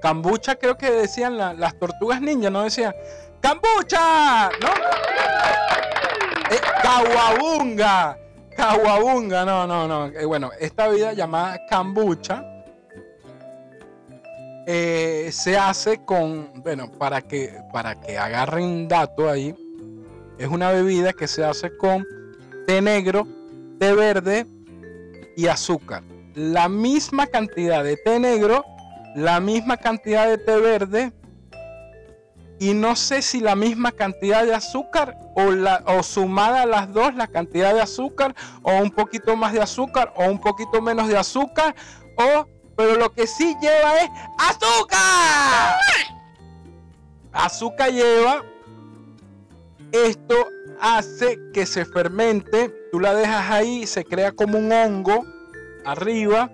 Cambucha 0.00 0.54
creo 0.56 0.76
que 0.76 0.90
decían 0.90 1.36
la- 1.36 1.54
las 1.54 1.78
tortugas 1.78 2.20
ninja, 2.20 2.50
no 2.50 2.62
decían 2.62 2.94
cambucha, 3.40 4.50
¿no? 4.60 4.68
Eh, 6.50 6.60
caguabunga, 8.56 9.44
no, 9.44 9.66
no, 9.66 9.88
no. 9.88 10.06
Eh, 10.06 10.24
bueno, 10.24 10.50
esta 10.60 10.88
bebida 10.88 11.12
llamada 11.14 11.58
cambucha 11.68 12.44
eh, 14.66 15.30
se 15.32 15.56
hace 15.56 16.04
con, 16.04 16.62
bueno, 16.62 16.90
para 16.92 17.22
que, 17.22 17.52
para 17.72 18.00
que 18.00 18.18
agarren 18.18 18.88
dato 18.88 19.28
ahí, 19.28 19.54
es 20.38 20.48
una 20.48 20.70
bebida 20.70 21.12
que 21.12 21.28
se 21.28 21.44
hace 21.44 21.76
con 21.76 22.04
té 22.66 22.80
negro, 22.80 23.26
té 23.78 23.92
verde 23.92 24.46
y 25.36 25.46
azúcar. 25.46 26.02
La 26.34 26.68
misma 26.68 27.26
cantidad 27.26 27.84
de 27.84 27.96
té 27.96 28.18
negro, 28.18 28.64
la 29.14 29.40
misma 29.40 29.76
cantidad 29.76 30.28
de 30.28 30.38
té 30.38 30.56
verde 30.56 31.12
y 32.58 32.72
no 32.72 32.96
sé 32.96 33.22
si 33.22 33.40
la 33.40 33.54
misma 33.56 33.92
cantidad 33.92 34.44
de 34.44 34.54
azúcar 34.54 35.18
o, 35.34 35.50
la, 35.50 35.82
o 35.86 36.02
sumada 36.02 36.62
a 36.62 36.66
las 36.66 36.92
dos 36.92 37.14
la 37.14 37.26
cantidad 37.26 37.74
de 37.74 37.80
azúcar 37.80 38.34
o 38.62 38.72
un 38.78 38.90
poquito 38.90 39.36
más 39.36 39.52
de 39.52 39.60
azúcar 39.60 40.12
o 40.16 40.24
un 40.24 40.40
poquito 40.40 40.80
menos 40.80 41.08
de 41.08 41.16
azúcar 41.16 41.74
o 42.16 42.46
pero 42.76 42.96
lo 42.96 43.12
que 43.12 43.26
sí 43.26 43.56
lleva 43.60 43.98
es 43.98 44.10
azúcar. 44.38 45.76
Azúcar 47.32 47.92
lleva 47.92 48.44
esto 49.94 50.48
hace 50.80 51.38
que 51.52 51.66
se 51.66 51.84
fermente, 51.84 52.68
tú 52.90 52.98
la 52.98 53.14
dejas 53.14 53.50
ahí, 53.50 53.86
se 53.86 54.04
crea 54.04 54.32
como 54.32 54.58
un 54.58 54.72
hongo 54.72 55.24
arriba, 55.84 56.50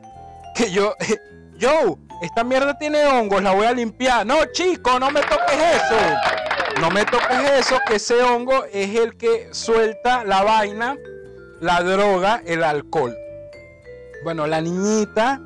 que 0.55 0.71
yo, 0.71 0.95
yo, 1.57 1.99
esta 2.21 2.45
mierda 2.45 2.77
tiene 2.79 3.07
hongos, 3.07 3.43
la 3.43 3.53
voy 3.53 3.67
a 3.67 3.73
limpiar. 3.73 4.27
No, 4.27 4.45
chico, 4.53 4.99
no 5.01 5.11
me 5.11 5.21
toques 5.23 5.57
eso. 5.57 6.81
No 6.81 6.91
me 6.91 7.05
toques 7.05 7.51
eso, 7.59 7.79
que 7.87 7.97
ese 7.97 8.23
hongo 8.23 8.65
es 8.73 8.95
el 8.97 9.17
que 9.17 9.49
suelta 9.53 10.25
la 10.25 10.43
vaina, 10.43 10.97
la 11.61 11.83
droga, 11.83 12.43
el 12.47 12.63
alcohol. 12.63 13.17
Bueno, 14.23 14.47
la 14.47 14.61
niñita, 14.61 15.41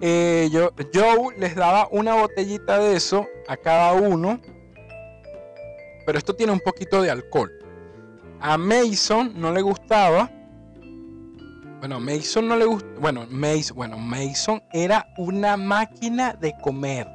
eh, 0.00 0.48
yo, 0.52 0.70
Joe 0.94 1.36
les 1.38 1.54
daba 1.54 1.88
una 1.90 2.14
botellita 2.14 2.78
de 2.78 2.96
eso 2.96 3.26
a 3.46 3.56
cada 3.56 3.92
uno 3.92 4.40
pero 6.08 6.16
esto 6.16 6.34
tiene 6.34 6.54
un 6.54 6.60
poquito 6.60 7.02
de 7.02 7.10
alcohol. 7.10 7.52
A 8.40 8.56
Mason 8.56 9.30
no 9.36 9.52
le 9.52 9.60
gustaba. 9.60 10.30
Bueno, 11.80 12.00
Mason 12.00 12.48
no 12.48 12.56
le 12.56 12.64
gustaba. 12.64 12.94
Bueno, 12.98 13.26
Mason, 13.28 13.76
bueno, 13.76 13.98
Mason 13.98 14.62
era 14.72 15.06
una 15.18 15.58
máquina 15.58 16.32
de 16.32 16.54
comer. 16.62 17.06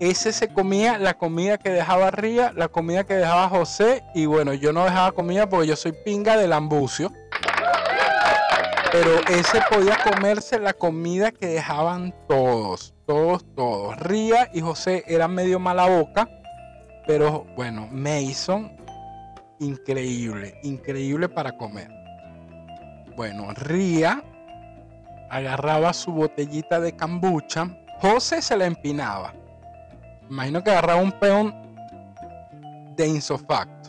Ese 0.00 0.32
se 0.32 0.48
comía 0.48 0.98
la 0.98 1.16
comida 1.16 1.56
que 1.56 1.70
dejaba 1.70 2.10
Ría, 2.10 2.52
la 2.56 2.66
comida 2.66 3.04
que 3.04 3.14
dejaba 3.14 3.48
José. 3.48 4.02
Y 4.12 4.26
bueno, 4.26 4.54
yo 4.54 4.72
no 4.72 4.82
dejaba 4.82 5.12
comida 5.12 5.48
porque 5.48 5.68
yo 5.68 5.76
soy 5.76 5.92
pinga 6.04 6.36
del 6.36 6.52
ambucio. 6.52 7.12
Pero 8.92 9.20
ese 9.28 9.60
podía 9.70 9.98
comerse 10.02 10.58
la 10.58 10.72
comida 10.72 11.30
que 11.30 11.46
dejaban 11.46 12.14
todos. 12.28 12.94
Todos, 13.06 13.44
todos. 13.54 13.96
Ría 13.98 14.50
y 14.52 14.60
José 14.60 15.04
eran 15.06 15.32
medio 15.32 15.58
mala 15.60 15.86
boca. 15.86 16.28
Pero 17.06 17.46
bueno, 17.56 17.88
Mason, 17.90 18.76
increíble, 19.60 20.58
increíble 20.62 21.28
para 21.28 21.56
comer. 21.56 21.88
Bueno, 23.16 23.52
Ría 23.54 24.24
agarraba 25.30 25.92
su 25.92 26.12
botellita 26.12 26.80
de 26.80 26.96
kombucha. 26.96 27.68
José 28.00 28.42
se 28.42 28.56
la 28.56 28.66
empinaba. 28.66 29.32
Imagino 30.28 30.62
que 30.62 30.70
agarraba 30.70 31.00
un 31.00 31.12
peón 31.12 31.54
de 32.96 33.06
insofacto. 33.06 33.79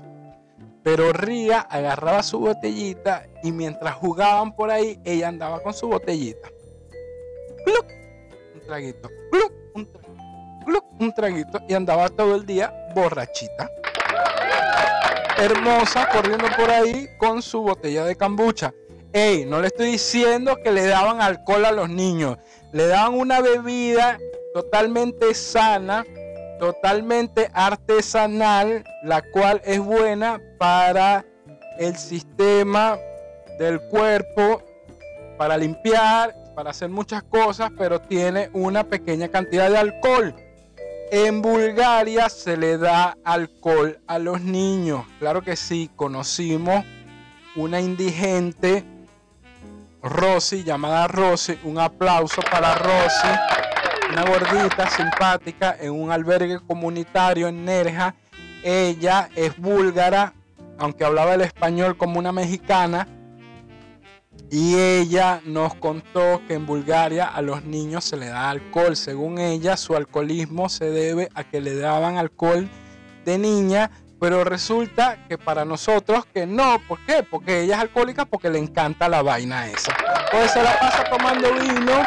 Pero 0.84 1.14
Ría 1.14 1.60
agarraba 1.60 2.24
su 2.24 2.40
botellita 2.40 3.28
y 3.44 3.52
mientras 3.52 3.96
jugaban 3.96 4.56
por 4.56 4.72
ahí, 4.72 5.00
ella 5.04 5.28
andaba 5.28 5.62
con 5.62 5.74
su 5.74 5.88
botellita. 5.88 6.50
¡Cluc! 7.66 7.86
Un 8.56 8.62
traguito. 8.62 9.10
Un 9.76 9.86
traguito. 9.86 10.86
Un 11.00 11.14
traguito. 11.14 11.60
Y 11.68 11.74
andaba 11.74 12.10
todo 12.10 12.36
el 12.36 12.46
día 12.46 12.74
borrachita. 12.96 13.70
Hermosa, 15.38 16.08
corriendo 16.10 16.46
por 16.58 16.70
ahí 16.70 17.08
con 17.18 17.42
su 17.42 17.62
botella 17.62 18.06
de 18.06 18.16
kombucha. 18.16 18.74
Ey, 19.14 19.46
no 19.46 19.60
le 19.60 19.68
estoy 19.68 19.92
diciendo 19.92 20.58
que 20.64 20.72
le 20.72 20.86
daban 20.86 21.22
alcohol 21.22 21.66
a 21.66 21.72
los 21.72 21.90
niños. 21.90 22.38
Le 22.72 22.88
daban 22.88 23.16
una 23.16 23.42
bebida 23.42 24.18
totalmente 24.54 25.34
sana, 25.34 26.06
totalmente 26.62 27.50
artesanal, 27.56 28.84
la 29.02 29.24
cual 29.24 29.64
es 29.66 29.80
buena 29.80 30.40
para 30.60 31.26
el 31.80 31.98
sistema 31.98 33.00
del 33.58 33.82
cuerpo, 33.90 34.62
para 35.40 35.58
limpiar, 35.58 36.36
para 36.56 36.70
hacer 36.70 36.90
muchas 36.90 37.24
cosas, 37.24 37.72
pero 37.76 38.00
tiene 38.00 38.52
una 38.54 38.84
pequeña 38.84 39.28
cantidad 39.30 39.72
de 39.72 39.78
alcohol. 39.80 40.36
En 41.12 41.42
Bulgaria 41.42 42.30
se 42.30 42.56
le 42.56 42.78
da 42.78 43.18
alcohol 43.24 44.00
a 44.06 44.20
los 44.20 44.42
niños. 44.42 45.04
Claro 45.18 45.42
que 45.42 45.56
sí, 45.56 45.90
conocimos 45.96 46.86
una 47.56 47.82
indigente, 47.82 48.84
Rosy, 50.04 50.64
llamada 50.64 51.08
Rosy. 51.08 51.58
Un 51.64 51.80
aplauso 51.80 52.44
para 52.52 52.76
Rosy, 52.76 53.30
una 54.12 54.24
gordita 54.24 54.90
simpática 54.90 55.76
en 55.80 55.92
un 55.92 56.12
albergue 56.12 56.60
comunitario 56.60 57.48
en 57.48 57.64
Nerja. 57.64 58.14
Ella 58.64 59.30
es 59.36 59.58
búlgara, 59.58 60.34
aunque 60.78 61.06
hablaba 61.06 61.34
el 61.34 61.42
español 61.42 61.96
como 61.98 62.20
una 62.20 62.32
mexicana 62.32 63.08
y 64.50 64.78
ella 64.78 65.40
nos 65.46 65.76
contó 65.76 66.42
que 66.46 66.56
en 66.56 66.66
Bulgaria 66.66 67.26
a 67.26 67.42
los 67.42 67.64
niños 67.64 68.04
se 68.04 68.18
le 68.18 68.28
da 68.28 68.50
alcohol. 68.50 68.98
Según 68.98 69.40
ella, 69.40 69.78
su 69.78 69.96
alcoholismo 69.96 70.68
se 70.68 70.90
debe 70.90 71.30
a 71.36 71.46
que 71.46 71.62
le 71.62 71.76
daban 71.78 72.18
alcohol 72.18 72.68
de 73.24 73.38
niña, 73.38 73.92
pero 74.20 74.44
resulta 74.44 75.26
que 75.30 75.38
para 75.38 75.64
nosotros 75.64 76.26
que 76.34 76.46
no. 76.46 76.82
¿Por 76.86 77.00
qué? 77.06 77.24
Porque 77.24 77.62
ella 77.62 77.76
es 77.76 77.82
alcohólica 77.82 78.26
porque 78.26 78.50
le 78.50 78.60
encanta 78.60 79.08
la 79.08 79.22
vaina 79.22 79.68
esa. 79.68 79.96
Pues 80.32 80.52
se 80.52 80.62
la 80.62 80.78
pasa 80.78 81.06
tomando 81.10 81.54
vino, 81.54 82.04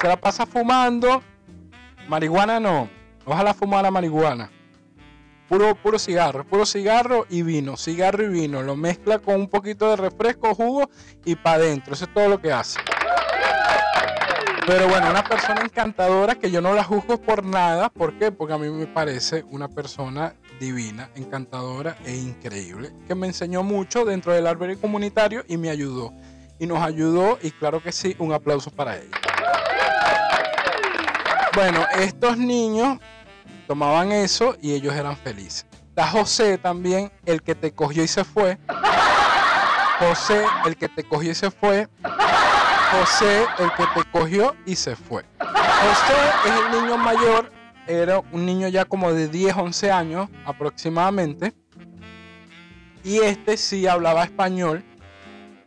se 0.00 0.08
la 0.08 0.16
pasa 0.16 0.46
fumando. 0.46 1.22
Marihuana 2.08 2.60
no. 2.60 2.88
Ojalá 3.24 3.54
fumara 3.54 3.90
marihuana. 3.90 4.50
Puro, 5.48 5.74
puro 5.74 5.98
cigarro, 5.98 6.44
puro 6.44 6.64
cigarro 6.64 7.26
y 7.28 7.42
vino, 7.42 7.76
cigarro 7.76 8.24
y 8.24 8.28
vino. 8.28 8.62
Lo 8.62 8.74
mezcla 8.74 9.18
con 9.18 9.36
un 9.36 9.48
poquito 9.48 9.90
de 9.90 9.96
refresco, 9.96 10.54
jugo 10.54 10.90
y 11.24 11.36
para 11.36 11.56
adentro. 11.56 11.94
Eso 11.94 12.06
es 12.06 12.14
todo 12.14 12.28
lo 12.28 12.40
que 12.40 12.52
hace. 12.52 12.80
Pero 14.66 14.88
bueno, 14.88 15.10
una 15.10 15.24
persona 15.24 15.60
encantadora 15.62 16.36
que 16.36 16.50
yo 16.50 16.60
no 16.60 16.72
la 16.72 16.84
juzgo 16.84 17.20
por 17.20 17.44
nada. 17.44 17.88
¿Por 17.88 18.16
qué? 18.16 18.30
Porque 18.30 18.54
a 18.54 18.58
mí 18.58 18.70
me 18.70 18.86
parece 18.86 19.44
una 19.50 19.68
persona 19.68 20.34
divina, 20.60 21.10
encantadora 21.16 21.96
e 22.04 22.16
increíble. 22.16 22.92
Que 23.08 23.14
me 23.14 23.26
enseñó 23.26 23.62
mucho 23.62 24.04
dentro 24.04 24.32
del 24.32 24.46
albergue 24.46 24.80
comunitario 24.80 25.44
y 25.48 25.56
me 25.56 25.68
ayudó. 25.68 26.12
Y 26.60 26.66
nos 26.66 26.78
ayudó 26.78 27.38
y 27.42 27.50
claro 27.50 27.82
que 27.82 27.90
sí, 27.90 28.14
un 28.20 28.32
aplauso 28.32 28.70
para 28.70 28.96
ella. 28.96 29.10
Bueno, 31.54 31.84
estos 31.98 32.38
niños 32.38 32.98
tomaban 33.66 34.10
eso 34.10 34.56
y 34.62 34.72
ellos 34.72 34.94
eran 34.94 35.16
felices. 35.16 35.66
Está 35.88 36.06
José 36.06 36.56
también, 36.56 37.12
el 37.26 37.42
que 37.42 37.54
te 37.54 37.72
cogió 37.72 38.02
y 38.02 38.08
se 38.08 38.24
fue. 38.24 38.58
José, 39.98 40.44
el 40.64 40.76
que 40.76 40.88
te 40.88 41.04
cogió 41.04 41.32
y 41.32 41.34
se 41.34 41.50
fue. 41.50 41.88
José, 42.90 43.44
el 43.58 43.70
que 43.74 43.84
te 43.94 44.10
cogió 44.10 44.56
y 44.64 44.76
se 44.76 44.96
fue. 44.96 45.24
José 45.38 46.14
es 46.46 46.52
el 46.52 46.82
niño 46.82 46.96
mayor, 46.96 47.52
era 47.86 48.20
un 48.32 48.46
niño 48.46 48.68
ya 48.68 48.86
como 48.86 49.12
de 49.12 49.28
10, 49.28 49.54
11 49.54 49.90
años 49.90 50.30
aproximadamente. 50.46 51.52
Y 53.04 53.18
este 53.18 53.58
sí 53.58 53.86
hablaba 53.86 54.24
español, 54.24 54.82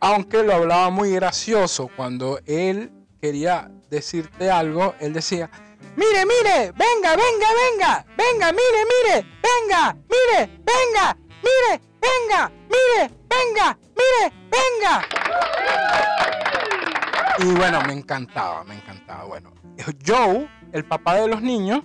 aunque 0.00 0.42
lo 0.42 0.52
hablaba 0.52 0.90
muy 0.90 1.12
gracioso. 1.12 1.88
Cuando 1.96 2.40
él 2.44 2.90
quería 3.20 3.70
decirte 3.88 4.50
algo, 4.50 4.94
él 4.98 5.12
decía, 5.12 5.50
mire, 5.96 6.24
mire, 6.26 6.72
venga, 6.72 7.16
venga, 7.16 7.48
venga, 7.62 8.04
venga, 8.16 8.52
mire, 8.52 8.84
mire, 8.92 9.26
venga, 9.42 9.96
mire, 10.08 10.50
venga, 10.64 11.16
mire, 11.42 11.80
venga, 12.00 12.52
mire, 12.68 13.10
venga, 13.28 13.78
mire, 13.96 14.32
venga. 14.50 15.04
Y 17.38 17.54
bueno, 17.54 17.82
me 17.86 17.92
encantaba, 17.92 18.64
me 18.64 18.74
encantaba. 18.74 19.24
Bueno, 19.24 19.52
Joe, 20.06 20.48
el 20.72 20.84
papá 20.84 21.16
de 21.16 21.28
los 21.28 21.42
niños, 21.42 21.82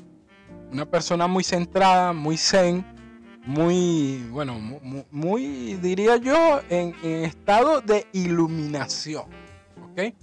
una 0.71 0.85
persona 0.85 1.27
muy 1.27 1.43
centrada, 1.43 2.13
muy 2.13 2.37
zen, 2.37 2.85
muy, 3.45 4.27
bueno, 4.29 4.53
muy, 5.11 5.75
diría 5.75 6.17
yo, 6.17 6.61
en, 6.69 6.95
en 7.03 7.25
estado 7.25 7.81
de 7.81 8.07
iluminación. 8.13 9.25
¿Ok? 9.83 10.13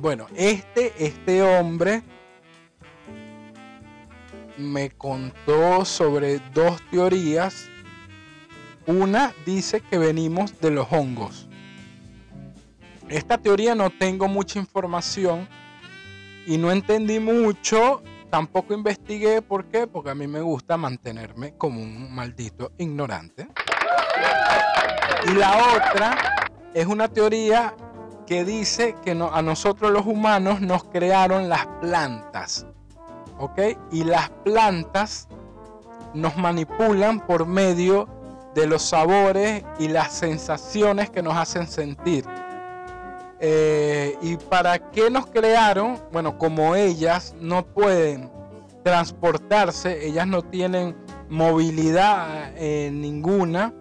Bueno, 0.00 0.26
este, 0.34 0.92
este 0.98 1.42
hombre 1.42 2.02
me 4.58 4.90
contó 4.90 5.84
sobre 5.84 6.40
dos 6.52 6.82
teorías. 6.90 7.68
Una 8.86 9.32
dice 9.46 9.80
que 9.80 9.98
venimos 9.98 10.58
de 10.60 10.70
los 10.70 10.86
hongos. 10.90 11.48
Esta 13.08 13.38
teoría 13.38 13.74
no 13.74 13.90
tengo 13.90 14.28
mucha 14.28 14.58
información 14.58 15.48
y 16.46 16.58
no 16.58 16.70
entendí 16.72 17.20
mucho. 17.20 18.02
Tampoco 18.30 18.74
investigué 18.74 19.40
por 19.40 19.66
qué, 19.66 19.86
porque 19.86 20.10
a 20.10 20.14
mí 20.14 20.26
me 20.26 20.40
gusta 20.40 20.76
mantenerme 20.76 21.54
como 21.56 21.80
un 21.80 22.14
maldito 22.14 22.72
ignorante. 22.76 23.48
Y 25.26 25.32
la 25.32 25.56
otra 25.74 26.50
es 26.74 26.86
una 26.86 27.08
teoría 27.08 27.74
que 28.26 28.44
dice 28.44 28.94
que 29.02 29.12
a 29.12 29.42
nosotros 29.42 29.90
los 29.90 30.04
humanos 30.04 30.60
nos 30.60 30.84
crearon 30.84 31.48
las 31.48 31.66
plantas. 31.80 32.66
¿Ok? 33.38 33.60
Y 33.92 34.04
las 34.04 34.30
plantas 34.44 35.28
nos 36.14 36.36
manipulan 36.36 37.20
por 37.26 37.46
medio 37.46 38.08
de 38.54 38.66
los 38.66 38.82
sabores 38.82 39.64
y 39.78 39.88
las 39.88 40.12
sensaciones 40.12 41.10
que 41.10 41.22
nos 41.22 41.36
hacen 41.36 41.66
sentir. 41.66 42.24
Eh, 43.40 44.16
¿Y 44.20 44.36
para 44.36 44.90
qué 44.90 45.10
nos 45.10 45.26
crearon? 45.26 45.98
Bueno, 46.12 46.38
como 46.38 46.74
ellas 46.74 47.34
no 47.40 47.64
pueden 47.64 48.30
transportarse, 48.82 50.06
ellas 50.06 50.26
no 50.26 50.42
tienen 50.42 50.96
movilidad 51.28 52.52
eh, 52.56 52.90
ninguna, 52.92 53.72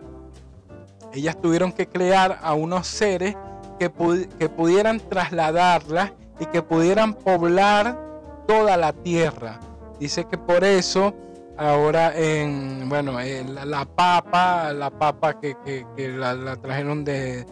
ellas 1.14 1.42
tuvieron 1.42 1.72
que 1.72 1.88
crear 1.88 2.38
a 2.42 2.54
unos 2.54 2.86
seres 2.88 3.36
que, 3.80 3.90
pudieran 3.90 5.00
trasladarla 5.00 6.14
y 6.40 6.46
que 6.48 6.62
pudieran 6.62 7.14
poblar 7.14 8.07
toda 8.48 8.78
la 8.78 8.94
tierra. 8.94 9.60
Dice 10.00 10.26
que 10.26 10.38
por 10.38 10.64
eso 10.64 11.14
ahora 11.58 12.16
en, 12.16 12.88
bueno, 12.88 13.18
la, 13.66 13.86
papa, 13.86 14.72
la 14.74 14.90
papa 14.90 15.40
que, 15.40 15.56
la, 15.98 16.56
trajeron 16.56 17.04
de, 17.04 17.46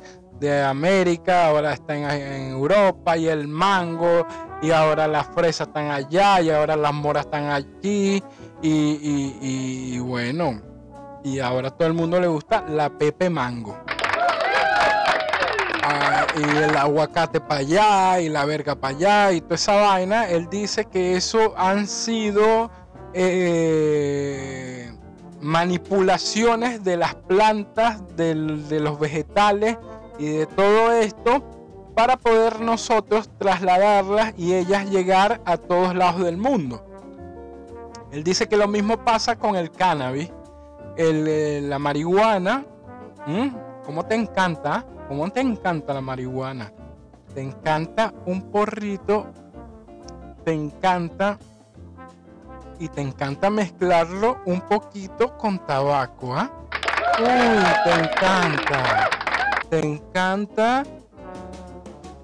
América, 0.63 1.47
ahora 1.47 1.73
está 1.73 1.95
en, 1.95 2.51
Europa, 2.51 3.17
y 3.17 3.27
el 3.27 3.47
mango, 3.47 4.27
y 4.61 4.71
ahora 4.71 5.07
las 5.07 5.27
fresas 5.27 5.67
están 5.67 5.91
allá, 5.91 6.41
y 6.41 6.51
ahora 6.51 6.75
las 6.75 6.93
moras 6.93 7.25
están 7.25 7.45
allí, 7.45 8.21
y 8.61 9.99
bueno, 9.99 10.61
y 11.23 11.39
ahora 11.39 11.71
todo 11.71 11.87
el 11.87 11.95
mundo 11.95 12.19
le 12.19 12.27
gusta 12.27 12.63
la 12.69 12.89
pepe 12.89 13.29
mango 13.29 13.84
y 16.35 16.57
el 16.57 16.75
aguacate 16.75 17.39
para 17.39 17.61
allá 17.61 18.19
y 18.19 18.29
la 18.29 18.45
verga 18.45 18.75
para 18.75 18.95
allá 18.95 19.31
y 19.31 19.41
toda 19.41 19.55
esa 19.55 19.75
vaina, 19.75 20.29
él 20.29 20.47
dice 20.49 20.85
que 20.85 21.15
eso 21.15 21.53
han 21.57 21.87
sido 21.87 22.69
eh, 23.13 24.91
manipulaciones 25.41 26.83
de 26.83 26.97
las 26.97 27.15
plantas, 27.15 28.01
de 28.15 28.35
los 28.35 28.99
vegetales 28.99 29.77
y 30.19 30.27
de 30.27 30.45
todo 30.45 30.91
esto 30.91 31.43
para 31.95 32.17
poder 32.17 32.59
nosotros 32.59 33.29
trasladarlas 33.37 34.33
y 34.37 34.53
ellas 34.53 34.89
llegar 34.89 35.41
a 35.45 35.57
todos 35.57 35.95
lados 35.95 36.23
del 36.23 36.37
mundo. 36.37 36.85
Él 38.11 38.23
dice 38.23 38.47
que 38.47 38.57
lo 38.57 38.67
mismo 38.67 38.97
pasa 38.97 39.37
con 39.37 39.55
el 39.55 39.71
cannabis, 39.71 40.29
eh, 40.97 41.61
la 41.63 41.79
marihuana. 41.79 42.65
¿Cómo 43.85 44.05
te 44.05 44.15
encanta? 44.15 44.85
¿Cómo 45.07 45.29
te 45.29 45.41
encanta 45.41 45.93
la 45.93 46.01
marihuana? 46.01 46.71
Te 47.33 47.41
encanta 47.41 48.13
un 48.25 48.49
porrito, 48.49 49.27
te 50.43 50.53
encanta 50.53 51.37
y 52.79 52.87
te 52.89 53.01
encanta 53.01 53.49
mezclarlo 53.49 54.41
un 54.45 54.61
poquito 54.61 55.37
con 55.37 55.59
tabaco, 55.65 56.35
¿ah? 56.35 56.49
Uy, 57.19 57.63
te 57.83 57.93
encanta. 57.93 59.09
Te 59.69 59.79
encanta. 59.79 60.83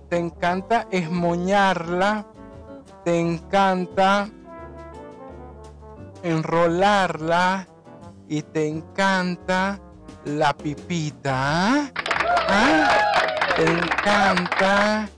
Te 0.10 0.18
encanta 0.18 0.88
esmoñarla. 0.92 2.26
Te 3.06 3.20
encanta 3.20 4.28
enrolarla. 6.24 7.68
Y 8.28 8.42
te 8.42 8.68
encanta 8.68 9.80
la 10.26 10.54
pipita. 10.54 11.92
¿Ah? 12.48 12.88
Te 13.56 13.64
encanta, 13.64 15.10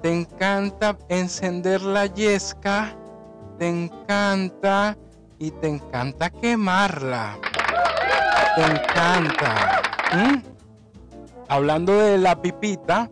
te 0.00 0.12
encanta 0.12 0.96
encender 1.08 1.82
la 1.82 2.06
yesca, 2.06 2.96
te 3.58 3.68
encanta 3.68 4.96
y 5.38 5.50
te 5.50 5.68
encanta 5.68 6.30
quemarla. 6.30 7.38
Te 8.56 8.62
encanta. 8.62 9.82
Hablando 11.48 11.98
de 11.98 12.18
la 12.18 12.40
pipita, 12.40 13.10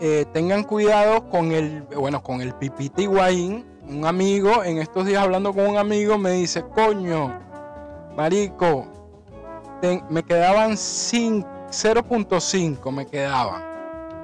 eh, 0.00 0.24
tengan 0.32 0.64
cuidado 0.64 1.28
con 1.30 1.52
el, 1.52 1.82
bueno, 1.82 2.22
con 2.22 2.40
el 2.40 2.54
pipita 2.54 3.02
Higuaín. 3.02 3.64
Un 3.88 4.06
amigo, 4.06 4.64
en 4.64 4.78
estos 4.78 5.06
días 5.06 5.22
hablando 5.22 5.52
con 5.52 5.66
un 5.66 5.76
amigo, 5.76 6.18
me 6.18 6.32
dice, 6.32 6.64
coño, 6.74 7.32
marico, 8.16 8.86
me 10.08 10.22
quedaban 10.22 10.76
0.5, 11.72 12.92
me 12.92 13.06
quedaban. 13.06 13.62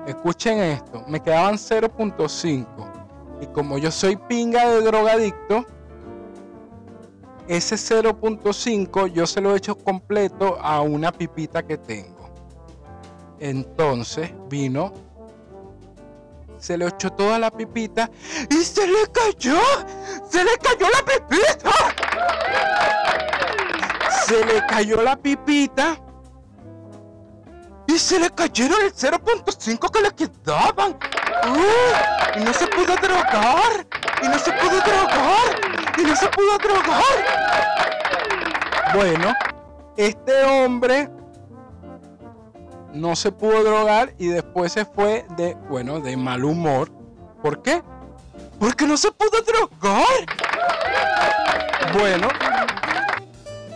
Escuchen 0.06 0.58
esto, 0.58 1.02
me 1.08 1.20
quedaban 1.20 1.54
0.5. 1.54 2.66
Y 3.40 3.46
como 3.46 3.78
yo 3.78 3.90
soy 3.90 4.16
pinga 4.16 4.68
de 4.68 4.82
drogadicto, 4.82 5.64
ese 7.46 7.76
0.5 7.76 9.06
yo 9.12 9.26
se 9.26 9.40
lo 9.40 9.54
he 9.54 9.56
hecho 9.56 9.76
completo 9.76 10.58
a 10.60 10.82
una 10.82 11.10
pipita 11.10 11.62
que 11.62 11.78
tengo. 11.78 12.28
Entonces 13.40 14.30
vino, 14.50 14.92
se 16.58 16.76
le 16.76 16.86
echó 16.86 17.10
toda 17.10 17.38
la 17.38 17.50
pipita 17.50 18.10
y 18.50 18.56
se 18.56 18.86
le 18.86 19.06
cayó, 19.10 19.58
se 20.28 20.44
le 20.44 20.50
cayó 20.58 20.86
la 20.90 21.04
pipita. 21.04 21.70
Se 24.26 24.44
le 24.44 24.66
cayó 24.66 25.00
la 25.02 25.16
pipita 25.16 25.98
se 27.98 28.18
le 28.18 28.30
cayeron 28.30 28.80
el 28.82 28.94
0.5 28.94 29.90
que 29.90 30.00
le 30.00 30.10
quedaban. 30.12 30.96
y 32.36 32.40
no 32.40 32.52
se 32.52 32.66
pudo 32.68 32.94
drogar. 32.96 33.86
Y 34.22 34.28
no 34.28 34.38
se 34.38 34.52
pudo 34.52 34.80
drogar. 34.80 35.96
Y 35.98 36.02
no 36.02 36.16
se 36.16 36.28
pudo 36.28 36.58
drogar. 36.58 37.02
Bueno, 38.94 39.34
este 39.96 40.44
hombre 40.44 41.10
no 42.92 43.16
se 43.16 43.32
pudo 43.32 43.62
drogar 43.64 44.14
y 44.18 44.28
después 44.28 44.72
se 44.72 44.84
fue 44.84 45.26
de, 45.36 45.54
bueno, 45.68 46.00
de 46.00 46.16
mal 46.16 46.44
humor. 46.44 46.90
¿Por 47.42 47.62
qué? 47.62 47.82
Porque 48.58 48.86
no 48.86 48.96
se 48.96 49.10
pudo 49.12 49.42
drogar. 49.42 50.06
Bueno, 51.98 52.28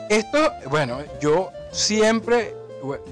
esto, 0.09 0.53
bueno, 0.69 0.99
yo 1.21 1.51
siempre 1.71 2.55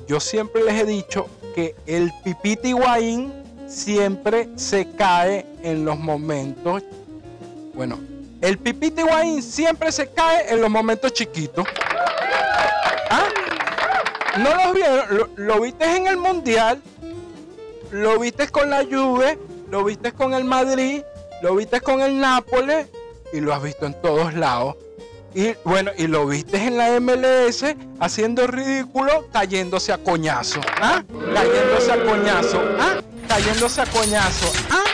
yo 0.07 0.21
siempre 0.21 0.65
les 0.65 0.83
he 0.83 0.85
dicho 0.85 1.27
que 1.55 1.75
el 1.87 2.13
pipita 2.25 2.69
Higuaín 2.69 3.33
siempre 3.69 4.49
se 4.57 4.91
cae 4.93 5.47
en 5.63 5.85
los 5.85 5.99
momentos. 5.99 6.83
Bueno, 7.75 7.99
el 8.41 8.59
pipita 8.59 9.03
Higuaín 9.03 9.43
siempre 9.43 9.93
se 9.93 10.09
cae 10.09 10.53
en 10.53 10.61
los 10.61 10.71
momentos 10.71 11.13
chiquitos. 11.13 11.67
¿Ah? 13.11 13.29
¿No 14.39 14.55
los 14.55 14.75
vieron? 14.75 15.31
Lo, 15.37 15.61
viste 15.61 15.97
en 15.97 16.07
el 16.07 16.17
Mundial, 16.17 16.81
lo 17.91 18.19
viste 18.19 18.49
con 18.49 18.71
la 18.71 18.85
Juve, 18.85 19.39
lo 19.69 19.85
viste 19.85 20.13
con 20.13 20.35
el 20.35 20.45
Madrid, 20.45 21.03
lo 21.43 21.55
viste 21.55 21.81
con 21.81 22.01
el 22.01 22.19
Nápoles 22.19 22.89
y 23.33 23.41
lo 23.41 23.55
has 23.55 23.63
visto 23.63 23.87
en 23.87 23.95
todos 24.01 24.35
lados. 24.35 24.77
Y 25.35 25.55
bueno, 25.64 25.93
y 25.97 26.07
lo 26.07 26.27
viste 26.27 26.57
en 26.57 26.77
la 26.77 26.99
MLS 26.99 27.64
haciendo 28.01 28.47
ridículo, 28.47 29.29
cayéndose 29.33 29.93
a 29.93 29.99
coñazo. 29.99 30.61
¿Ah? 30.81 31.05
Cayéndose 31.35 31.93
a 31.93 32.05
coñazo. 32.05 32.62
¿Ah? 32.79 33.01
Cayéndose 33.29 33.81
a 33.81 33.87
coñazo. 33.87 34.53
¿Ah? 34.71 34.85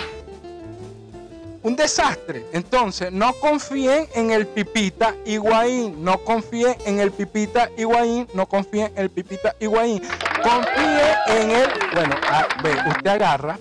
Un 1.63 1.75
desastre. 1.75 2.45
Entonces, 2.53 3.11
no 3.11 3.33
confíen 3.33 4.07
en 4.15 4.31
el 4.31 4.47
Pipita 4.47 5.15
Higuaín. 5.25 6.05
No 6.05 6.19
confíen 6.19 6.77
en 6.85 7.01
el 7.01 7.11
Pipita 7.11 7.71
Higuaín. 7.77 8.29
No 8.35 8.47
confíen 8.47 8.93
en 8.95 9.03
el 9.03 9.11
Pipita 9.11 9.57
Higuaín. 9.59 10.03
Confíen 10.43 11.17
en 11.29 11.51
el. 11.51 11.69
Bueno, 11.93 12.15
ah, 12.31 12.47
ve, 12.63 12.73
usted 12.89 13.11
agarra. 13.11 13.59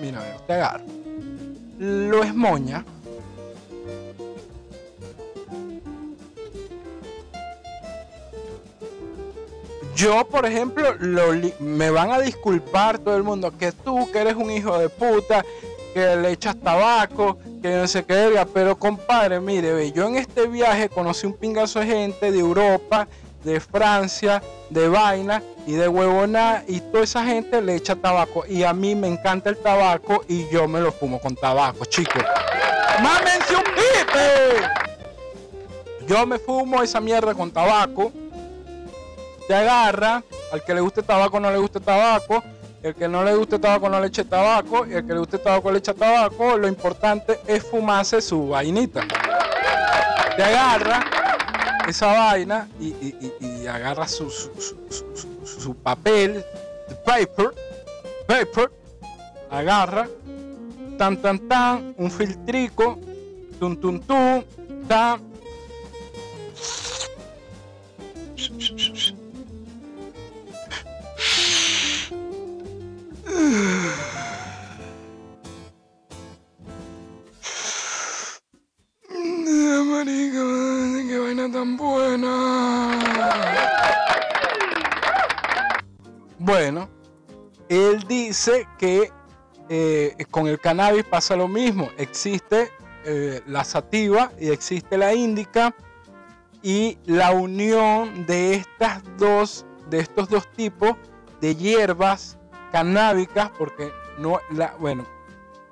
Mira, 0.00 0.20
usted 0.36 0.54
agarra. 0.54 0.84
Lo 1.78 2.22
es 2.24 2.34
Yo, 9.98 10.24
por 10.28 10.46
ejemplo, 10.46 10.94
me 11.58 11.90
van 11.90 12.12
a 12.12 12.20
disculpar 12.20 13.00
todo 13.00 13.16
el 13.16 13.24
mundo 13.24 13.52
que 13.58 13.72
tú, 13.72 14.08
que 14.12 14.20
eres 14.20 14.36
un 14.36 14.48
hijo 14.48 14.78
de 14.78 14.88
puta, 14.88 15.44
que 15.92 16.14
le 16.14 16.30
echas 16.30 16.54
tabaco, 16.54 17.36
que 17.60 17.74
no 17.74 17.88
sé 17.88 18.04
qué, 18.04 18.46
pero 18.54 18.78
compadre, 18.78 19.40
mire, 19.40 19.90
yo 19.90 20.06
en 20.06 20.14
este 20.14 20.46
viaje 20.46 20.88
conocí 20.88 21.26
un 21.26 21.32
pingazo 21.32 21.80
de 21.80 21.86
gente 21.86 22.30
de 22.30 22.38
Europa, 22.38 23.08
de 23.42 23.58
Francia, 23.58 24.40
de 24.70 24.88
vaina 24.88 25.42
y 25.66 25.72
de 25.72 25.88
huevona, 25.88 26.62
y 26.68 26.78
toda 26.78 27.02
esa 27.02 27.24
gente 27.24 27.60
le 27.60 27.74
echa 27.74 27.96
tabaco. 27.96 28.44
Y 28.48 28.62
a 28.62 28.72
mí 28.72 28.94
me 28.94 29.08
encanta 29.08 29.50
el 29.50 29.56
tabaco 29.56 30.24
y 30.28 30.48
yo 30.48 30.68
me 30.68 30.78
lo 30.78 30.92
fumo 30.92 31.20
con 31.20 31.34
tabaco, 31.34 31.84
chicos. 31.86 32.22
¡Mámense 33.02 33.56
un 33.56 33.64
pipe! 33.64 34.62
Yo 36.06 36.24
me 36.24 36.38
fumo 36.38 36.84
esa 36.84 37.00
mierda 37.00 37.34
con 37.34 37.50
tabaco 37.50 38.12
te 39.48 39.54
agarra, 39.54 40.22
al 40.52 40.62
que 40.62 40.74
le 40.74 40.80
guste 40.82 41.02
tabaco 41.02 41.40
no 41.40 41.50
le 41.50 41.56
guste 41.56 41.80
tabaco, 41.80 42.44
el 42.82 42.94
que 42.94 43.08
no 43.08 43.24
le 43.24 43.34
guste 43.34 43.58
tabaco 43.58 43.88
no 43.88 43.98
le 43.98 44.08
eche 44.08 44.24
tabaco, 44.24 44.86
y 44.86 44.92
el 44.92 45.06
que 45.06 45.14
le 45.14 45.18
guste 45.20 45.38
tabaco 45.38 45.72
le 45.72 45.78
echa 45.78 45.94
tabaco, 45.94 46.58
lo 46.58 46.68
importante 46.68 47.40
es 47.46 47.64
fumarse 47.64 48.20
su 48.20 48.48
vainita. 48.48 49.06
Te 50.36 50.44
agarra 50.44 51.00
esa 51.88 52.08
vaina 52.08 52.68
y, 52.78 53.66
agarra 53.66 54.06
su, 54.06 54.30
su, 54.30 55.74
papel, 55.76 56.44
paper, 57.06 57.54
paper, 58.26 58.70
agarra, 59.50 60.06
tan 60.98 61.16
tan 61.22 61.48
tan, 61.48 61.94
un 61.96 62.10
filtrico, 62.10 62.98
tum 63.58 63.74
tum 63.80 63.98
tum, 63.98 64.44
tan 64.86 65.28
Marica, 79.84 80.44
qué 81.08 81.18
vaina 81.18 81.50
tan 81.50 81.76
buena. 81.78 82.98
Bueno, 86.38 86.88
él 87.70 88.04
dice 88.06 88.66
que 88.78 89.10
eh, 89.70 90.14
con 90.30 90.46
el 90.46 90.60
cannabis 90.60 91.04
pasa 91.04 91.34
lo 91.34 91.48
mismo. 91.48 91.88
Existe 91.96 92.70
eh, 93.04 93.40
la 93.46 93.64
sativa 93.64 94.30
y 94.38 94.50
existe 94.50 94.98
la 94.98 95.14
índica 95.14 95.74
y 96.62 96.98
la 97.06 97.30
unión 97.30 98.26
de 98.26 98.54
estas 98.54 99.02
dos, 99.16 99.64
de 99.88 100.00
estos 100.00 100.28
dos 100.28 100.46
tipos 100.52 100.96
de 101.40 101.56
hierbas 101.56 102.37
canábicas, 102.70 103.50
porque 103.58 103.92
no, 104.18 104.40
la, 104.50 104.74
bueno, 104.78 105.06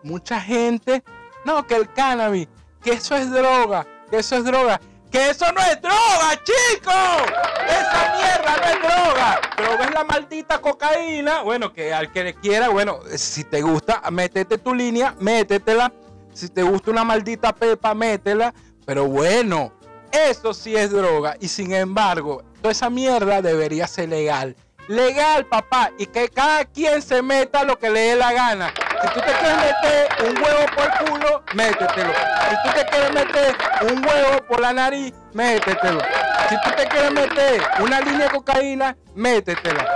mucha 0.03 0.41
gente, 0.41 1.03
no, 1.45 1.67
que 1.67 1.77
el 1.77 1.93
cannabis, 1.93 2.49
que 2.83 2.93
eso 2.93 3.17
es 3.17 3.31
droga, 3.31 3.87
que 4.11 4.19
eso 4.19 4.37
es 4.37 4.45
droga. 4.45 4.81
Que 5.11 5.31
eso 5.31 5.47
no 5.53 5.61
es 5.61 5.81
droga, 5.81 6.43
chicos. 6.43 7.33
Esa 7.69 8.17
mierda 8.17 8.57
no 8.57 8.65
es 8.67 8.83
droga. 8.83 9.41
Droga 9.57 9.85
es 9.85 9.95
la 9.95 10.05
maldita 10.05 10.61
cocaína. 10.61 11.43
Bueno, 11.43 11.73
que 11.73 11.95
al 11.95 12.11
que 12.11 12.25
le 12.25 12.35
quiera, 12.35 12.69
bueno, 12.71 12.99
si 13.17 13.45
te 13.45 13.63
gusta, 13.63 14.03
métete 14.11 14.59
tu 14.59 14.75
línea, 14.75 15.15
métetela. 15.21 15.93
Si 16.35 16.49
te 16.49 16.63
gusta 16.65 16.91
una 16.91 17.05
maldita 17.05 17.55
pepa, 17.55 17.95
métela. 17.95 18.53
Pero 18.85 19.07
bueno, 19.07 19.73
eso 20.11 20.53
sí 20.53 20.77
es 20.77 20.91
droga. 20.91 21.37
Y 21.41 21.49
sin 21.49 21.73
embargo, 21.73 22.43
toda 22.61 22.73
esa 22.73 22.91
mierda 22.91 23.41
debería 23.41 23.87
ser 23.87 24.09
legal 24.09 24.57
legal, 24.89 25.47
papá, 25.47 25.91
y 25.99 26.07
que 26.07 26.29
cada 26.29 26.65
quien 26.65 27.03
se 27.03 27.23
meta 27.23 27.65
lo 27.65 27.79
que 27.79 27.91
le 27.91 28.01
dé 28.01 28.17
la 28.17 28.33
gana. 28.33 28.73
Si 29.03 29.09
tú 29.09 29.21
te 29.21 29.33
quieres 29.33 29.57
meter 29.59 30.09
un 30.27 30.43
huevo 30.43 30.67
por 30.75 30.85
el 30.85 31.11
culo, 31.11 31.43
métetelo. 31.55 32.13
Si 32.51 32.57
tú 32.63 32.75
te 32.75 32.87
quieres 32.87 33.13
meter 33.13 33.57
un 33.83 34.07
huevo 34.07 34.47
por 34.47 34.61
la 34.61 34.73
nariz, 34.73 35.13
métetelo. 35.33 36.01
Si 36.49 36.61
tú 36.61 36.71
te 36.77 36.87
quieres 36.87 37.13
meter 37.13 37.63
una 37.81 38.01
línea 38.01 38.27
de 38.27 38.31
cocaína, 38.31 38.97
métetela. 39.15 39.95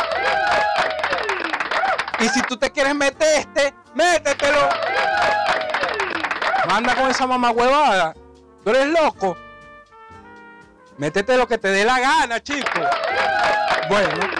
Y 2.18 2.28
si 2.28 2.42
tú 2.42 2.56
te 2.56 2.70
quieres 2.70 2.94
meter 2.94 3.38
este, 3.38 3.74
métetelo. 3.94 4.68
Manda 6.68 6.94
con 6.94 7.10
esa 7.10 7.26
mamá 7.26 7.50
huevada. 7.50 8.14
Tú 8.62 8.70
eres 8.70 8.86
loco. 8.88 9.36
Métete 10.98 11.36
lo 11.38 11.48
que 11.48 11.56
te 11.56 11.68
dé 11.68 11.84
la 11.84 11.98
gana, 11.98 12.40
chico. 12.40 12.80
Bueno. 13.88 14.39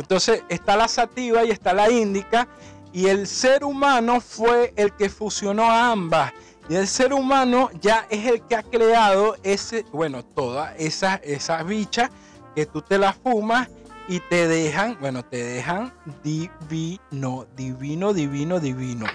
Entonces 0.00 0.42
está 0.48 0.76
la 0.76 0.88
sativa 0.88 1.44
y 1.44 1.50
está 1.50 1.74
la 1.74 1.90
índica 1.90 2.48
Y 2.92 3.08
el 3.08 3.26
ser 3.26 3.64
humano 3.64 4.20
fue 4.20 4.72
el 4.76 4.92
que 4.96 5.08
fusionó 5.08 5.64
a 5.64 5.92
ambas. 5.92 6.32
Y 6.68 6.74
el 6.76 6.88
ser 6.88 7.12
humano 7.12 7.70
ya 7.80 8.06
es 8.10 8.26
el 8.26 8.40
que 8.42 8.56
ha 8.56 8.62
creado 8.62 9.36
ese, 9.42 9.84
bueno, 9.92 10.24
todas 10.24 10.74
esas, 10.78 11.20
esas 11.22 11.66
bichas 11.66 12.10
que 12.54 12.66
tú 12.66 12.80
te 12.80 12.98
las 12.98 13.16
fumas 13.16 13.68
y 14.08 14.20
te 14.20 14.48
dejan, 14.48 14.96
bueno, 15.00 15.24
te 15.24 15.42
dejan 15.42 15.92
divino, 16.24 17.46
divino, 17.56 18.12
divino, 18.12 18.58
divino. 18.58 19.06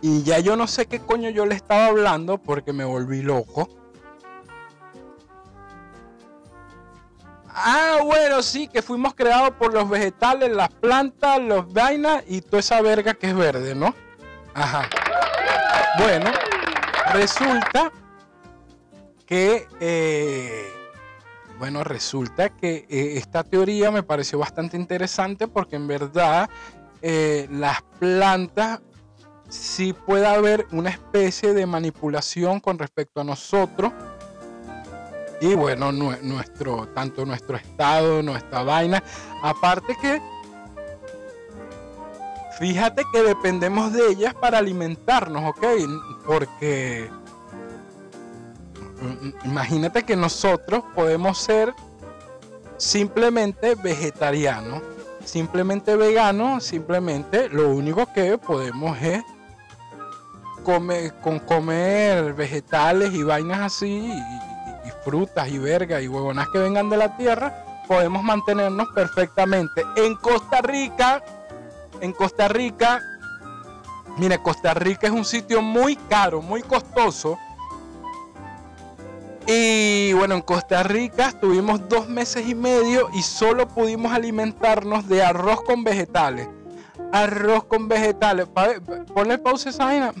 Y 0.00 0.22
ya 0.22 0.38
yo 0.38 0.56
no 0.56 0.66
sé 0.66 0.86
qué 0.86 1.00
coño 1.00 1.30
yo 1.30 1.46
le 1.46 1.54
estaba 1.54 1.86
hablando 1.86 2.38
porque 2.38 2.72
me 2.72 2.84
volví 2.84 3.22
loco. 3.22 3.68
Ah, 7.56 8.00
bueno, 8.02 8.42
sí, 8.42 8.66
que 8.66 8.82
fuimos 8.82 9.14
creados 9.14 9.52
por 9.52 9.72
los 9.72 9.88
vegetales, 9.88 10.50
las 10.50 10.70
plantas, 10.70 11.40
los 11.40 11.72
vainas 11.72 12.24
y 12.26 12.40
toda 12.40 12.58
esa 12.58 12.82
verga 12.82 13.14
que 13.14 13.28
es 13.28 13.36
verde, 13.36 13.76
¿no? 13.76 13.94
Ajá. 14.54 14.88
Bueno, 15.98 16.32
resulta 17.12 17.92
que, 19.24 19.68
eh, 19.78 20.72
bueno, 21.56 21.84
resulta 21.84 22.48
que 22.48 22.86
eh, 22.88 23.18
esta 23.18 23.44
teoría 23.44 23.92
me 23.92 24.02
pareció 24.02 24.40
bastante 24.40 24.76
interesante 24.76 25.46
porque 25.46 25.76
en 25.76 25.86
verdad 25.86 26.50
eh, 27.02 27.46
las 27.52 27.82
plantas 28.00 28.80
sí 29.48 29.92
puede 29.92 30.26
haber 30.26 30.66
una 30.72 30.90
especie 30.90 31.54
de 31.54 31.66
manipulación 31.66 32.58
con 32.58 32.80
respecto 32.80 33.20
a 33.20 33.24
nosotros 33.24 33.92
y 35.44 35.54
bueno, 35.54 35.92
nuestro, 35.92 36.88
tanto 36.94 37.26
nuestro 37.26 37.56
estado, 37.56 38.22
nuestra 38.22 38.62
vaina. 38.62 39.02
Aparte 39.42 39.94
que, 40.00 40.22
fíjate 42.58 43.02
que 43.12 43.22
dependemos 43.22 43.92
de 43.92 44.08
ellas 44.08 44.32
para 44.32 44.56
alimentarnos, 44.56 45.44
¿ok? 45.50 45.66
Porque 46.26 47.10
mm, 49.02 49.46
imagínate 49.46 50.02
que 50.04 50.16
nosotros 50.16 50.82
podemos 50.94 51.36
ser 51.36 51.74
simplemente 52.78 53.74
vegetarianos, 53.74 54.82
simplemente 55.26 55.94
veganos, 55.94 56.64
simplemente 56.64 57.50
lo 57.50 57.68
único 57.68 58.10
que 58.14 58.38
podemos 58.38 58.96
es 59.02 59.22
comer, 60.62 61.12
con 61.20 61.38
comer 61.38 62.32
vegetales 62.32 63.12
y 63.12 63.22
vainas 63.22 63.60
así 63.60 64.10
frutas 65.04 65.48
y 65.48 65.58
verga 65.58 66.00
y 66.00 66.08
huevonas 66.08 66.48
que 66.48 66.58
vengan 66.58 66.90
de 66.90 66.96
la 66.96 67.16
tierra, 67.16 67.64
podemos 67.86 68.22
mantenernos 68.22 68.88
perfectamente. 68.94 69.84
En 69.96 70.14
Costa 70.16 70.60
Rica, 70.62 71.22
en 72.00 72.12
Costa 72.12 72.48
Rica, 72.48 73.00
mire, 74.18 74.38
Costa 74.42 74.74
Rica 74.74 75.06
es 75.06 75.12
un 75.12 75.24
sitio 75.24 75.62
muy 75.62 75.96
caro, 75.96 76.42
muy 76.42 76.62
costoso. 76.62 77.38
Y 79.46 80.14
bueno, 80.14 80.36
en 80.36 80.40
Costa 80.40 80.82
Rica 80.82 81.28
estuvimos 81.28 81.86
dos 81.88 82.08
meses 82.08 82.48
y 82.48 82.54
medio 82.54 83.10
y 83.12 83.22
solo 83.22 83.68
pudimos 83.68 84.12
alimentarnos 84.12 85.06
de 85.06 85.22
arroz 85.22 85.62
con 85.62 85.84
vegetales. 85.84 86.48
Arroz 87.12 87.64
con 87.64 87.86
vegetales. 87.86 88.48
Ponle 89.14 89.36
pausa 89.38 89.68
esa 89.68 89.84
vaina. 89.84 90.14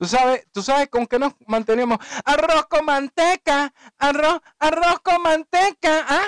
¿Tú 0.00 0.06
sabes, 0.06 0.46
¿Tú 0.50 0.62
sabes 0.62 0.88
con 0.88 1.06
qué 1.06 1.18
nos 1.18 1.34
manteníamos? 1.46 1.98
Arroz 2.24 2.64
con 2.70 2.86
manteca, 2.86 3.70
arroz, 3.98 4.40
arroz 4.58 5.00
con 5.02 5.20
manteca. 5.20 6.06
¿ah? 6.08 6.22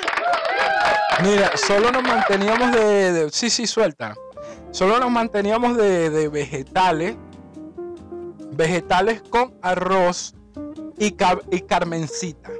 Mira, 1.22 1.56
solo 1.56 1.90
nos 1.90 2.02
manteníamos 2.02 2.70
de, 2.72 3.30
Sí, 3.32 3.48
sí, 3.48 3.66
suelta. 3.66 4.14
Solo 4.72 4.98
nos 4.98 5.10
manteníamos 5.10 5.78
de, 5.78 6.28
vegetales. 6.28 7.16
Vegetales 8.50 9.22
con 9.30 9.54
arroz 9.62 10.34
y, 10.98 11.16
y 11.50 11.60
carmencita. 11.62 12.50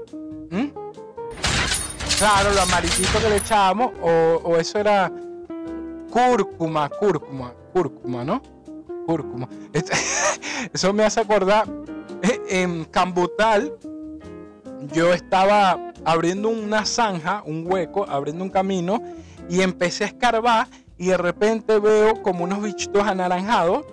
Claro, 2.17 2.53
lo 2.55 2.63
amarillito 2.63 3.21
que 3.21 3.29
le 3.29 3.37
echábamos, 3.37 3.93
o, 4.01 4.41
o 4.45 4.57
eso 4.57 4.79
era 4.79 5.13
cúrcuma, 6.11 6.89
cúrcuma, 6.89 7.53
cúrcuma, 7.75 8.25
¿no? 8.25 8.41
Cúrcuma. 9.07 9.49
Eso 10.73 10.93
me 10.93 11.05
hace 11.05 11.21
acordar, 11.21 11.67
eh, 12.23 12.41
en 12.49 12.85
Cambutal, 12.85 13.77
yo 14.93 15.13
estaba 15.13 15.93
abriendo 16.05 16.49
una 16.49 16.85
zanja, 16.85 17.43
un 17.47 17.65
hueco, 17.67 18.05
abriendo 18.09 18.45
un 18.45 18.51
camino, 18.51 19.03
y 19.49 19.61
empecé 19.63 20.05
a 20.05 20.07
escarbar, 20.09 20.69
y 20.99 21.07
de 21.09 21.17
repente 21.17 21.79
veo 21.79 22.23
como 22.23 22.45
unos 22.45 22.63
bichitos 22.63 23.07
anaranjados, 23.07 23.85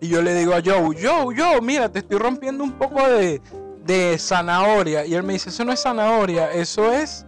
y 0.00 0.08
yo 0.08 0.22
le 0.22 0.34
digo 0.34 0.54
a 0.54 0.62
Joe, 0.64 0.96
Joe, 1.00 1.34
Joe, 1.36 1.60
mira, 1.60 1.90
te 1.90 1.98
estoy 1.98 2.18
rompiendo 2.18 2.64
un 2.64 2.72
poco 2.72 3.06
de, 3.06 3.40
de 3.84 4.16
zanahoria. 4.18 5.04
Y 5.04 5.14
él 5.14 5.22
me 5.22 5.34
dice, 5.34 5.50
eso 5.50 5.64
no 5.64 5.72
es 5.72 5.82
zanahoria, 5.82 6.50
eso 6.52 6.90
es 6.90 7.26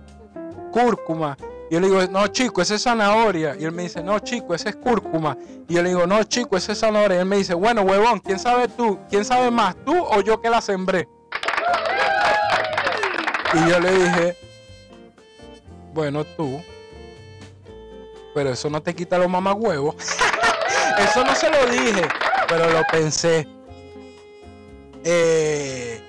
cúrcuma. 0.72 1.36
Y 1.72 1.74
yo 1.76 1.80
le 1.80 1.86
digo, 1.86 2.06
no, 2.08 2.26
chico, 2.26 2.60
esa 2.60 2.74
es 2.74 2.82
zanahoria. 2.82 3.56
Y 3.58 3.64
él 3.64 3.72
me 3.72 3.84
dice, 3.84 4.02
no, 4.02 4.18
chico, 4.18 4.54
ese 4.54 4.68
es 4.68 4.76
cúrcuma. 4.76 5.38
Y 5.66 5.72
yo 5.72 5.82
le 5.82 5.88
digo, 5.88 6.06
no, 6.06 6.22
chico, 6.22 6.58
ese 6.58 6.72
es 6.72 6.80
zanahoria. 6.80 7.16
Y 7.16 7.20
él 7.20 7.24
me 7.24 7.38
dice, 7.38 7.54
bueno, 7.54 7.80
huevón, 7.80 8.20
¿quién 8.20 8.38
sabe 8.38 8.68
tú? 8.68 8.98
¿Quién 9.08 9.24
sabe 9.24 9.50
más, 9.50 9.74
tú 9.82 9.98
o 9.98 10.20
yo 10.20 10.38
que 10.38 10.50
la 10.50 10.60
sembré? 10.60 11.08
Y 13.54 13.70
yo 13.70 13.80
le 13.80 13.90
dije, 13.90 14.36
bueno, 15.94 16.24
tú. 16.24 16.60
Pero 18.34 18.50
eso 18.50 18.68
no 18.68 18.82
te 18.82 18.94
quita 18.94 19.16
los 19.16 19.30
mamagüevos. 19.30 19.94
eso 20.98 21.24
no 21.24 21.34
se 21.34 21.48
lo 21.48 21.66
dije, 21.68 22.06
pero 22.48 22.68
lo 22.68 22.82
pensé. 22.92 23.48
Eh, 25.04 26.02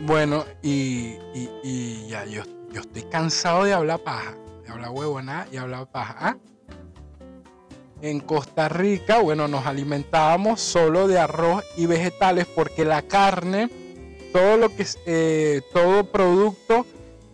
bueno, 0.00 0.44
y, 0.60 1.16
y, 1.32 2.06
ya, 2.06 2.26
yo, 2.26 2.42
yo 2.70 2.82
estoy 2.82 3.04
cansado 3.04 3.64
de 3.64 3.72
hablar 3.72 4.00
paja 4.00 4.34
habla 4.70 4.90
huevona 4.90 5.46
y 5.50 5.56
habla 5.56 5.84
paja. 5.84 6.38
En 8.02 8.20
Costa 8.20 8.68
Rica, 8.68 9.18
bueno, 9.18 9.46
nos 9.46 9.66
alimentábamos 9.66 10.60
solo 10.60 11.06
de 11.06 11.18
arroz 11.18 11.64
y 11.76 11.86
vegetales 11.86 12.46
porque 12.46 12.84
la 12.84 13.02
carne, 13.02 13.68
todo 14.32 14.56
lo 14.56 14.74
que 14.74 14.86
eh, 15.04 15.60
todo 15.72 16.04
producto 16.04 16.86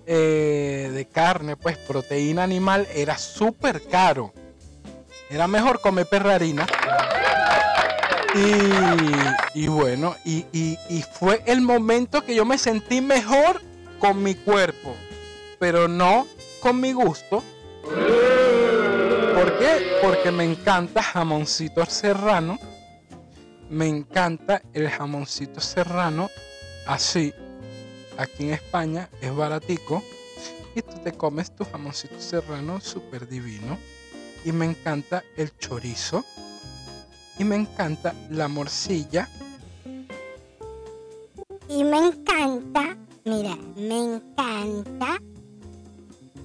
eh, 0.07 0.91
de 0.93 1.07
carne, 1.07 1.57
pues 1.57 1.77
proteína 1.77 2.43
animal, 2.43 2.89
era 2.93 3.17
súper 3.17 3.83
caro. 3.83 4.33
Era 5.31 5.47
mejor 5.47 5.81
comer 5.81 6.07
perrarina. 6.07 6.67
Y, 8.35 9.61
y 9.61 9.69
bueno, 9.69 10.17
y, 10.25 10.45
y 10.53 11.03
fue 11.13 11.43
el 11.47 11.61
momento 11.61 12.25
que 12.25 12.35
yo 12.35 12.45
me 12.45 12.59
sentí 12.59 13.01
mejor 13.01 13.63
con 13.99 14.23
mi 14.23 14.35
cuerpo. 14.35 14.95
Pero 15.59 15.89
no 15.89 16.27
con 16.67 16.81
mi 16.81 16.93
gusto. 16.93 17.45
¿Por 17.85 19.59
qué? 19.61 19.99
Porque 20.03 20.33
me 20.33 20.43
encanta 20.43 21.01
jamoncito 21.01 21.87
serrano. 21.87 22.59
Me 23.71 23.87
encanta 23.87 24.61
el 24.73 24.91
jamoncito 24.91 25.61
serrano 25.61 26.29
así. 26.89 27.33
Aquí 28.19 28.49
en 28.49 28.55
España 28.55 29.09
es 29.21 29.33
baratico. 29.33 30.03
Y 30.75 30.83
tú 30.83 30.99
te 31.05 31.13
comes 31.13 31.55
tu 31.55 31.65
jamoncito 31.65 32.21
serrano 32.21 32.81
súper 32.81 33.29
divino. 33.29 33.79
Y 34.45 34.51
me 34.51 34.65
encanta 34.65 35.23
el 35.37 35.57
chorizo. 35.59 36.25
Y 37.39 37.45
me 37.45 37.55
encanta 37.55 38.13
la 38.29 38.49
morcilla. 38.49 39.29
Y 41.69 41.85
me 41.85 41.99
encanta, 42.09 42.97
mira, 43.25 43.57
me 43.77 44.17
encanta 44.17 45.21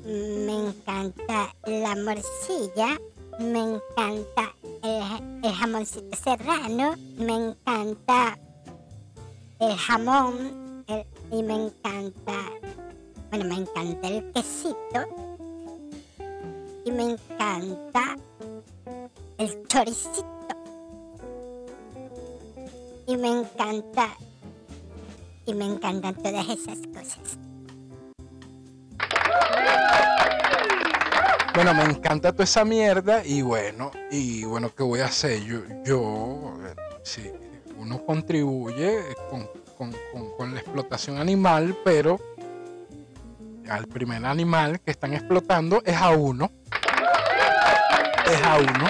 me 0.05 0.67
encanta 0.67 1.53
la 1.65 1.95
morcilla, 1.95 2.99
me 3.39 3.59
encanta 3.59 4.55
el, 4.83 5.53
jamoncito 5.53 6.17
serrano, 6.17 6.95
me 7.17 7.35
encanta 7.35 8.37
el 9.59 9.75
jamón 9.77 10.85
y 11.31 11.43
me 11.43 11.65
encanta, 11.65 12.33
bueno, 13.29 13.45
me 13.45 13.55
encanta 13.55 14.07
el 14.07 14.31
quesito 14.31 14.75
y 16.83 16.91
me 16.91 17.11
encanta 17.11 18.17
el 19.37 19.67
choricito 19.67 20.25
y 23.07 23.17
me 23.17 23.39
encanta 23.39 24.17
y 25.45 25.53
me 25.53 25.65
encantan 25.65 26.15
todas 26.15 26.49
esas 26.49 26.79
cosas. 26.87 27.50
Bueno, 31.53 31.73
me 31.73 31.83
encanta 31.83 32.31
toda 32.31 32.45
esa 32.45 32.63
mierda 32.63 33.25
y 33.25 33.41
bueno, 33.41 33.91
y 34.09 34.45
bueno, 34.45 34.73
¿qué 34.73 34.83
voy 34.83 35.01
a 35.01 35.05
hacer? 35.05 35.43
Yo, 35.43 35.59
yo 35.83 36.53
sí, 37.03 37.29
uno 37.77 38.05
contribuye 38.05 38.99
con, 39.77 40.53
la 40.53 40.59
explotación 40.59 41.17
animal, 41.17 41.77
pero 41.83 42.19
al 43.69 43.85
primer 43.87 44.25
animal 44.25 44.79
que 44.79 44.91
están 44.91 45.13
explotando 45.13 45.81
es 45.85 45.95
a 45.95 46.11
uno. 46.11 46.51
Es 48.25 48.39
sauno. 48.39 48.87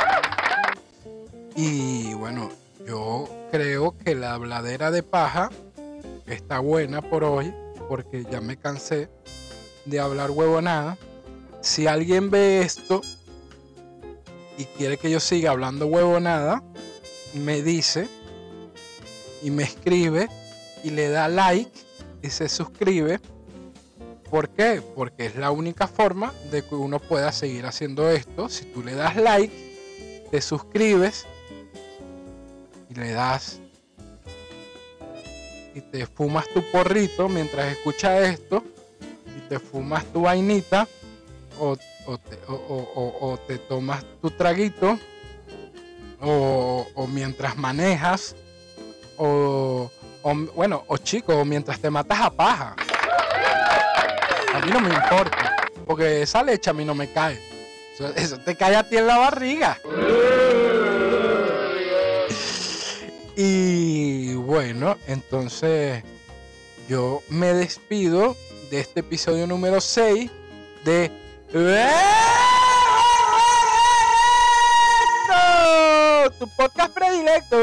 Y 1.56 2.14
bueno, 2.14 2.52
yo 2.86 3.28
creo 3.52 3.98
que 3.98 4.14
la 4.14 4.34
habladera 4.34 4.92
de 4.92 5.02
paja 5.02 5.50
está 6.28 6.60
buena 6.60 7.02
por 7.02 7.24
hoy, 7.24 7.54
porque 7.90 8.24
ya 8.30 8.40
me 8.40 8.56
cansé 8.58 9.10
de 9.86 10.00
hablar 10.00 10.30
huevonada. 10.30 10.98
Si 11.62 11.86
alguien 11.86 12.32
ve 12.32 12.62
esto 12.62 13.02
y 14.58 14.66
quiere 14.66 14.98
que 14.98 15.12
yo 15.12 15.20
siga 15.20 15.52
hablando 15.52 15.86
huevonada, 15.86 16.64
me 17.36 17.62
dice 17.62 18.10
y 19.44 19.52
me 19.52 19.64
escribe 19.64 20.28
y 20.84 20.90
le 20.90 21.10
da 21.10 21.28
like 21.28 21.72
y 22.24 22.30
se 22.32 22.50
suscribe. 22.50 23.20
¿Por 24.32 24.50
qué? 24.50 24.82
Porque 24.96 25.28
es 25.28 25.36
la 25.36 25.52
única 25.52 25.88
forma 25.88 26.34
de 26.50 26.64
que 26.64 26.74
uno 26.74 27.00
pueda 27.00 27.32
seguir 27.32 27.68
haciendo 27.68 28.10
esto. 28.10 28.50
Si 28.50 28.66
tú 28.66 28.82
le 28.82 28.96
das 28.96 29.16
like, 29.18 30.28
te 30.32 30.42
suscribes 30.42 31.28
y 32.90 32.96
le 32.96 33.12
das 33.12 33.60
y 35.76 35.82
te 35.82 36.08
fumas 36.08 36.48
tu 36.50 36.64
porrito 36.72 37.30
mientras 37.30 37.72
escuchas 37.72 38.30
esto 38.30 38.64
y 39.38 39.48
te 39.48 39.60
fumas 39.60 40.06
tu 40.06 40.22
vainita 40.22 40.88
o, 41.60 41.78
te, 42.18 42.40
o 42.48 43.40
te, 43.48 43.58
tomas 43.58 44.04
tu 44.22 44.32
traguito 44.32 45.00
o, 46.22 47.08
mientras 47.08 47.58
manejas 47.58 48.36
o, 49.18 49.90
bueno 50.56 50.84
o 50.88 50.98
chico 50.98 51.36
o 51.36 51.46
mientras 51.46 51.80
te 51.80 51.90
matas 51.90 52.20
a 52.20 52.30
paja. 52.30 52.76
A 54.54 54.60
mí 54.66 54.72
no 54.72 54.80
me 54.80 54.94
importa 54.94 55.56
porque 55.86 56.22
esa 56.22 56.44
leche 56.44 56.70
a 56.70 56.74
mí 56.74 56.86
no 56.86 56.96
me 56.96 57.12
cae. 57.12 57.40
Eso 58.16 58.38
te 58.40 58.56
cae 58.56 58.76
a 58.76 58.88
ti 58.88 58.98
en 58.98 59.08
la 59.08 59.18
barriga. 59.18 59.78
Y 63.36 64.34
bueno, 64.36 64.98
entonces 65.08 66.04
yo 66.90 67.24
me 67.30 67.54
despido 67.54 68.36
de 68.70 68.80
este 68.80 69.02
episodio 69.02 69.48
número 69.48 69.82
6 69.82 70.30
de 70.84 71.12
tu 76.40 76.48
podcast 76.56 76.94
predilecto, 76.94 77.58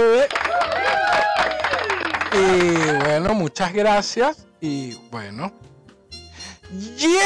Y 2.34 2.74
bueno, 3.02 3.32
muchas 3.32 3.72
gracias. 3.72 4.46
Y 4.60 4.94
bueno, 5.10 5.52
llévatelo. 6.70 7.18